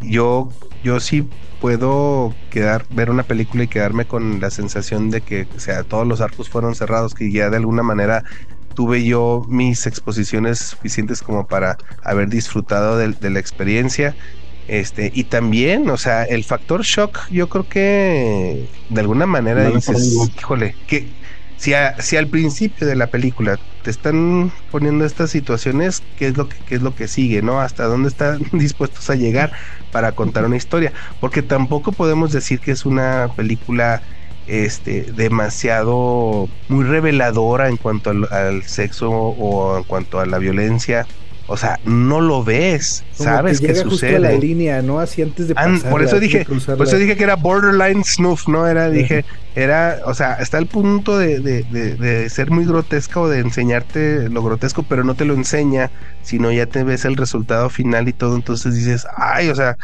[0.00, 0.50] yo,
[0.82, 1.28] yo sí
[1.60, 6.06] puedo quedar, ver una película y quedarme con la sensación de que, o sea, todos
[6.06, 8.24] los arcos fueron cerrados, que ya de alguna manera
[8.74, 14.16] tuve yo mis exposiciones suficientes como para haber disfrutado de, de la experiencia.
[14.68, 20.30] Este, y también, o sea, el factor shock, yo creo que de alguna manera dices,
[20.36, 21.08] híjole, que
[21.62, 26.48] si, si al principio de la película te están poniendo estas situaciones, ¿qué es lo
[26.48, 27.60] que es lo que sigue, no?
[27.60, 29.52] Hasta dónde están dispuestos a llegar
[29.90, 34.02] para contar una historia, porque tampoco podemos decir que es una película
[34.44, 41.06] este demasiado muy reveladora en cuanto al sexo o en cuanto a la violencia
[41.46, 44.18] o sea, no lo ves, sabes que, sucede.
[44.18, 45.00] la línea, ¿no?
[45.00, 48.66] Así antes de pasar, Por eso dije, por eso dije que era borderline snuff, ¿no?
[48.66, 49.24] Era, dije,
[49.54, 54.28] era, o sea, está al punto de, de, de, ser muy grotesco o de enseñarte
[54.28, 55.90] lo grotesco, pero no te lo enseña,
[56.22, 59.76] sino ya te ves el resultado final y todo, entonces dices, ay, o sea,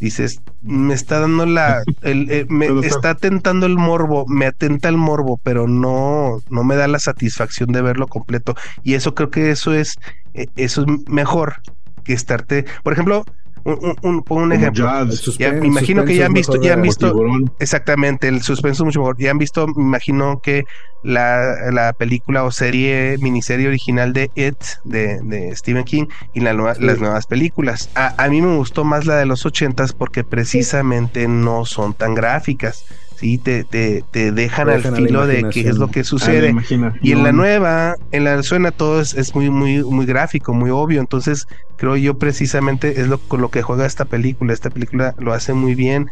[0.00, 4.96] dices, me está dando la, el, eh, me está tentando el morbo, me atenta el
[4.96, 8.54] morbo, pero no, no me da la satisfacción de verlo completo.
[8.82, 9.96] Y eso creo que eso es,
[10.34, 11.56] eh, eso es mejor
[12.04, 13.24] que estarte, por ejemplo,
[13.64, 14.90] un, un, ejemplo.
[15.38, 17.14] me imagino que ya han visto, ya han visto
[17.58, 19.16] exactamente el suspenso mucho mejor.
[19.18, 20.64] Ya han visto, me imagino que
[21.02, 26.54] la, la película o serie, miniserie original de It de, de Stephen King y las
[26.54, 27.90] nuevas películas.
[27.94, 32.14] A, a, mí me gustó más la de los ochentas porque precisamente no son tan
[32.14, 32.84] gráficas.
[33.18, 33.38] ¿Sí?
[33.38, 36.54] Te, te, te dejan al filo de qué es lo que sucede.
[37.02, 40.70] Y en la nueva, en la suena todo es, es, muy, muy, muy gráfico, muy
[40.70, 41.00] obvio.
[41.00, 44.52] Entonces, creo yo precisamente es lo con lo que juega esta película.
[44.52, 46.10] Esta película lo hace muy bien.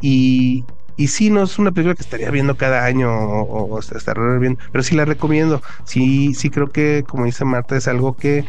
[0.00, 0.64] Y,
[0.96, 4.58] y sí, no es una película que estaría viendo cada año o, o estar viendo,
[4.72, 5.60] pero sí la recomiendo.
[5.84, 8.46] Sí, sí creo que, como dice Marta, es algo que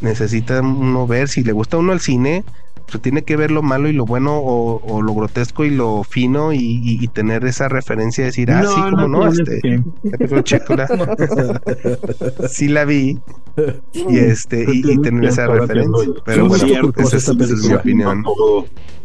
[0.00, 1.28] necesita uno ver.
[1.28, 2.42] Si le gusta uno el cine,
[2.86, 6.52] pues tiene que ver lo malo y lo bueno o, lo grotesco y lo fino
[6.52, 9.60] y, tener esa referencia de decir, ah, sí, como no, este,
[12.48, 13.20] sí la vi
[13.92, 16.12] y este y, tener esa referencia.
[16.24, 18.24] Pero bueno, esa es, mi opinión.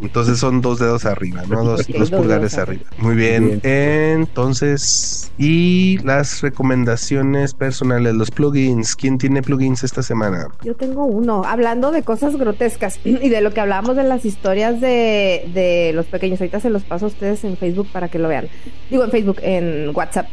[0.01, 1.63] Entonces son dos dedos arriba, ¿no?
[1.63, 2.83] Dos, pulgares arriba.
[2.97, 3.59] Muy bien.
[3.63, 8.95] Entonces, y las recomendaciones personales, los plugins.
[8.95, 10.47] ¿Quién tiene plugins esta semana?
[10.63, 11.43] Yo tengo uno.
[11.45, 16.05] Hablando de cosas grotescas y de lo que hablamos de las historias de, de los
[16.07, 16.41] pequeños.
[16.41, 18.47] Ahorita se los paso a ustedes en Facebook para que lo vean.
[18.89, 20.27] Digo en Facebook, en WhatsApp.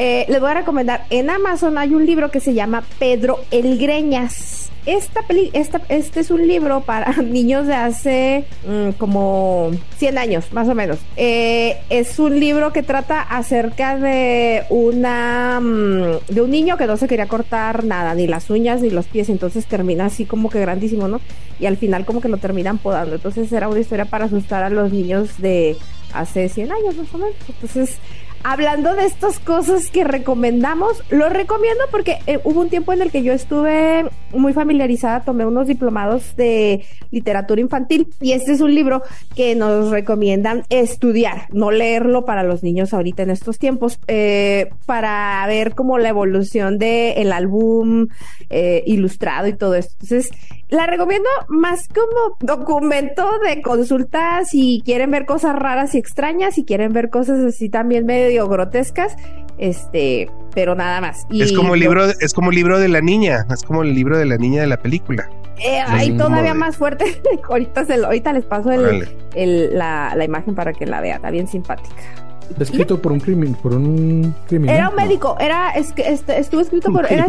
[0.00, 3.78] Eh, les voy a recomendar, en Amazon hay un libro que se llama Pedro el
[3.78, 4.70] Greñas.
[4.86, 10.52] Esta peli, esta, este es un libro para niños de hace mm, como 100 años,
[10.52, 10.98] más o menos.
[11.16, 16.96] Eh, es un libro que trata acerca de una mm, de un niño que no
[16.96, 20.60] se quería cortar nada, ni las uñas ni los pies, entonces termina así como que
[20.60, 21.20] grandísimo, ¿no?
[21.58, 23.16] Y al final como que lo terminan podando.
[23.16, 25.76] Entonces era una historia para asustar a los niños de
[26.12, 27.34] hace 100 años más o menos.
[27.48, 27.98] Entonces
[28.42, 33.10] hablando de estas cosas que recomendamos, lo recomiendo porque eh, hubo un tiempo en el
[33.10, 38.74] que yo estuve muy familiarizada, tomé unos diplomados de literatura infantil y este es un
[38.74, 39.02] libro
[39.34, 45.44] que nos recomiendan estudiar, no leerlo para los niños ahorita en estos tiempos, eh, para
[45.46, 48.08] ver como la evolución del el álbum
[48.50, 49.94] eh, ilustrado y todo esto.
[50.00, 50.30] Entonces,
[50.68, 56.64] la recomiendo más como documento de consulta si quieren ver cosas raras y extrañas, si
[56.64, 59.16] quieren ver cosas así también medio grotescas,
[59.56, 61.26] este, pero nada más.
[61.30, 64.18] es como el libro, es como el libro de la niña, es como el libro
[64.18, 65.30] de la niña de la película.
[65.58, 67.20] Eh, ahí todavía más fuerte.
[67.48, 71.48] ahorita, se ahorita les paso el, la, la imagen para que la vean, está bien
[71.48, 72.27] simpática.
[72.58, 74.76] Escrito por un crimen, por un criminal.
[74.76, 77.26] Era un médico, era es que este, estuvo escrito por era,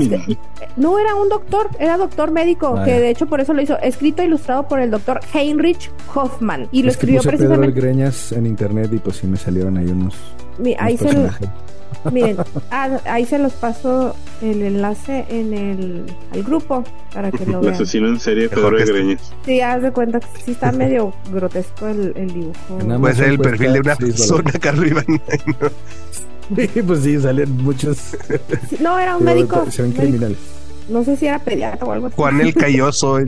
[0.76, 3.78] no era un doctor, era doctor médico, ah, que de hecho por eso lo hizo,
[3.80, 8.46] escrito e ilustrado por el doctor Heinrich Hoffman y lo escribió precisamente Pedro Greñas en
[8.46, 10.16] internet y pues sí me salieron ahí unos,
[10.78, 11.08] ahí se
[12.12, 12.38] Miren,
[12.72, 16.84] ah, ahí se los paso el enlace en el al grupo
[17.14, 17.66] para que lo vean.
[17.66, 19.34] El asesino en serie Pedro Greñas.
[19.46, 23.00] Sí, haz de cuenta que sí está medio grotesco el, el dibujo.
[23.00, 25.04] Puede ser el perfil de una persona acá arriba.
[26.56, 28.16] Sí, pues sí, salen muchos.
[28.80, 29.64] No, era un médico.
[29.96, 30.59] criminales.
[30.90, 32.16] No sé si era pediatra o algo así.
[32.16, 33.20] Juan el Calloso.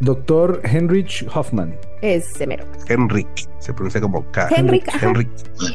[0.00, 1.74] doctor Heinrich Hoffman.
[2.02, 2.64] Es semero.
[2.88, 3.28] Henrik.
[3.60, 4.48] Se pronuncia como K.
[4.54, 4.84] Henrik.
[5.00, 5.28] Henrik.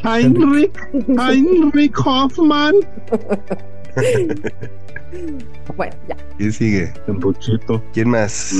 [0.04, 0.72] Heinrich.
[1.18, 2.74] Heinrich Hoffman.
[5.76, 6.16] Bueno, ya.
[6.38, 6.92] ¿Quién sigue?
[7.20, 7.82] poquito.
[7.92, 8.52] ¿Quién más?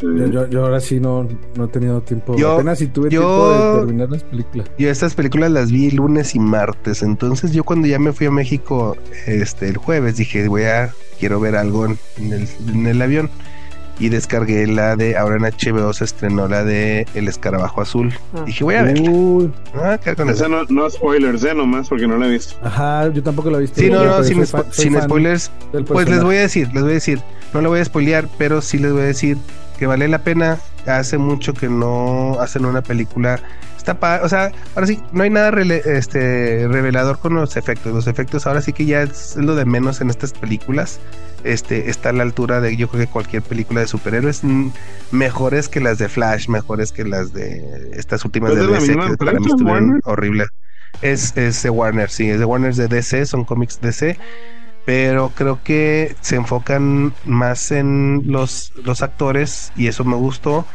[0.00, 2.36] yo, ahora sí no, no he tenido tiempo.
[2.36, 4.70] Yo, Apenas si tuve tiempo de terminar las películas.
[4.78, 7.02] Yo estas películas las vi lunes y martes.
[7.02, 8.96] Entonces yo cuando ya me fui a México
[9.26, 13.30] este el jueves dije voy a quiero ver algo en el, en el avión
[14.00, 18.14] y descargué la de, ahora en HBO se estrenó la de El Escarabajo Azul.
[18.34, 18.44] Ah.
[18.46, 18.98] Dije, voy a ver.
[19.74, 21.54] Ah, Esa no, no, spoilers, ¿eh?
[21.54, 22.56] Nomás porque no la he visto.
[22.62, 23.78] Ajá, yo tampoco la he visto.
[23.78, 25.52] Sí, no, no, sin, spoilers.
[25.86, 27.20] Pues les voy a decir, les voy a decir.
[27.52, 29.36] No la voy a spoilear, pero sí les voy a decir
[29.78, 30.58] que vale la pena.
[30.86, 33.38] Hace mucho que no hacen una película
[33.80, 37.94] Está o sea, ahora sí, no hay nada este, revelador con los efectos.
[37.94, 41.00] Los efectos ahora sí que ya es lo de menos en estas películas.
[41.44, 44.68] Este, está a la altura de yo creo que cualquier película de superhéroes mm,
[45.12, 49.32] mejores que las de Flash, mejores que las de estas últimas de DC que para
[49.32, 50.48] mí estuvieron horribles.
[51.00, 54.18] Es, es de Warner, sí, es de Warner de DC, son cómics DC
[54.84, 60.66] pero creo que se enfocan más en los, los actores y eso me gustó.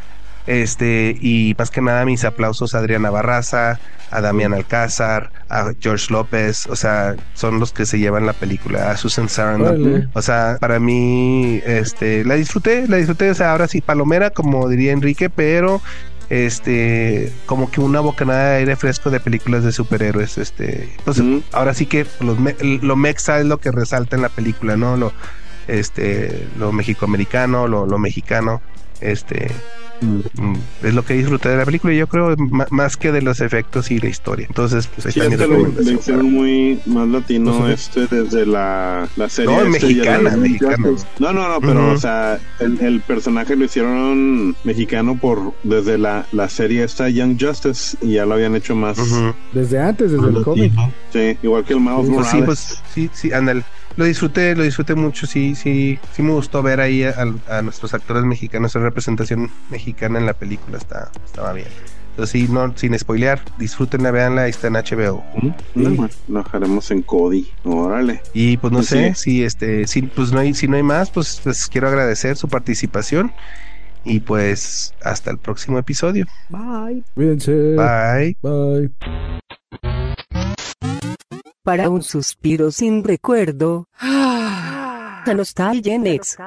[0.47, 3.79] Este, y más que nada mis aplausos a Adriana Barraza,
[4.11, 8.91] a Damián Alcázar, a George López, o sea, son los que se llevan la película,
[8.91, 10.09] a Susan Sarandon.
[10.13, 14.69] O sea, para mí, este, la disfruté, la disfruté, o sea, ahora sí, palomera, como
[14.69, 15.81] diría Enrique, pero
[16.29, 21.21] este como que una bocanada de aire fresco de películas de superhéroes este pues
[21.51, 25.13] ahora sí que lo mexa es lo que resalta en la película no lo
[25.67, 28.63] este lo mexicoamericano lo, lo mexicano
[29.01, 29.51] este
[30.01, 32.35] Mm, es lo que disfruté de la película y yo creo
[32.69, 34.45] más que de los efectos y la historia.
[34.47, 39.55] Entonces, pues sí, este lo, hicieron muy más latino pues, este desde la, la serie.
[39.55, 40.89] No, mexicana, mexicana.
[41.19, 46.25] No, no, no, pero o sea, el, el, personaje lo hicieron mexicano por desde la,
[46.31, 48.97] la serie esta Young Justice y ya lo habían hecho más.
[49.53, 50.73] Desde antes, desde el cómic.
[51.11, 53.63] Sí, igual que el Miles pues, Sí, pues sí, sí, anda
[53.97, 58.23] lo disfruté, lo disfruté mucho, sí, sí, sí me gustó ver ahí a, nuestros actores
[58.23, 61.67] mexicanos, esa representación mexicana en la película, está, estaba bien.
[62.11, 65.21] Entonces sí, no, sin spoilear, disfrútenla, veanla, ahí está en HBO.
[65.41, 66.09] ¿Mm?
[66.29, 68.21] Lo dejaremos en Cody, órale.
[68.33, 71.11] Y pues no pues sé, si este, si pues no hay, si no hay más,
[71.11, 73.33] pues les quiero agradecer su participación.
[74.05, 76.25] Y pues hasta el próximo episodio.
[76.49, 77.03] Bye.
[77.15, 77.75] Cuídense.
[77.75, 78.37] Bye.
[78.41, 78.91] Bye
[81.65, 83.87] para un suspiro sin recuerdo.
[83.99, 86.37] La nostalgia Nex.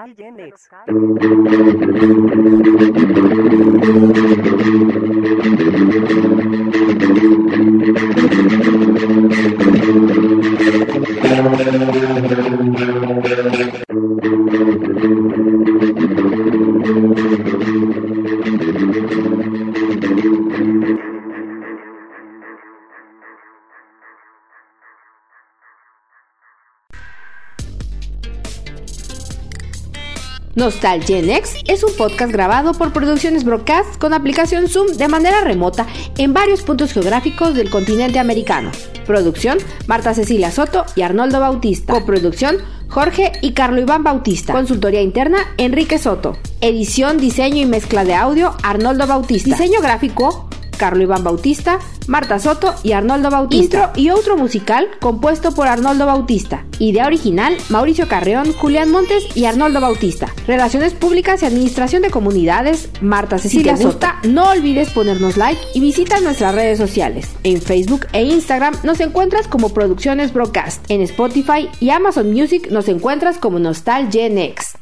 [30.68, 35.86] Nostalgenex es un podcast grabado por Producciones Broadcast con aplicación Zoom de manera remota
[36.18, 38.70] en varios puntos geográficos del continente americano.
[39.06, 39.56] Producción:
[39.86, 41.94] Marta Cecilia Soto y Arnoldo Bautista.
[41.94, 42.58] Coproducción:
[42.90, 44.52] Jorge y Carlo Iván Bautista.
[44.52, 46.36] Consultoría interna: Enrique Soto.
[46.60, 49.48] Edición, diseño y mezcla de audio: Arnoldo Bautista.
[49.48, 50.47] Diseño gráfico:
[50.78, 53.90] Carlo Iván Bautista, Marta Soto y Arnoldo Bautista.
[53.90, 56.64] Intro y otro musical compuesto por Arnoldo Bautista.
[56.78, 60.32] Idea original, Mauricio Carreón, Julián Montes y Arnoldo Bautista.
[60.46, 65.60] Relaciones públicas y administración de comunidades, Marta Cecilia si te gusta, no olvides ponernos like
[65.74, 67.28] y visita nuestras redes sociales.
[67.42, 70.88] En Facebook e Instagram nos encuentras como Producciones Broadcast.
[70.88, 74.78] En Spotify y Amazon Music nos encuentras como Nostalgenex.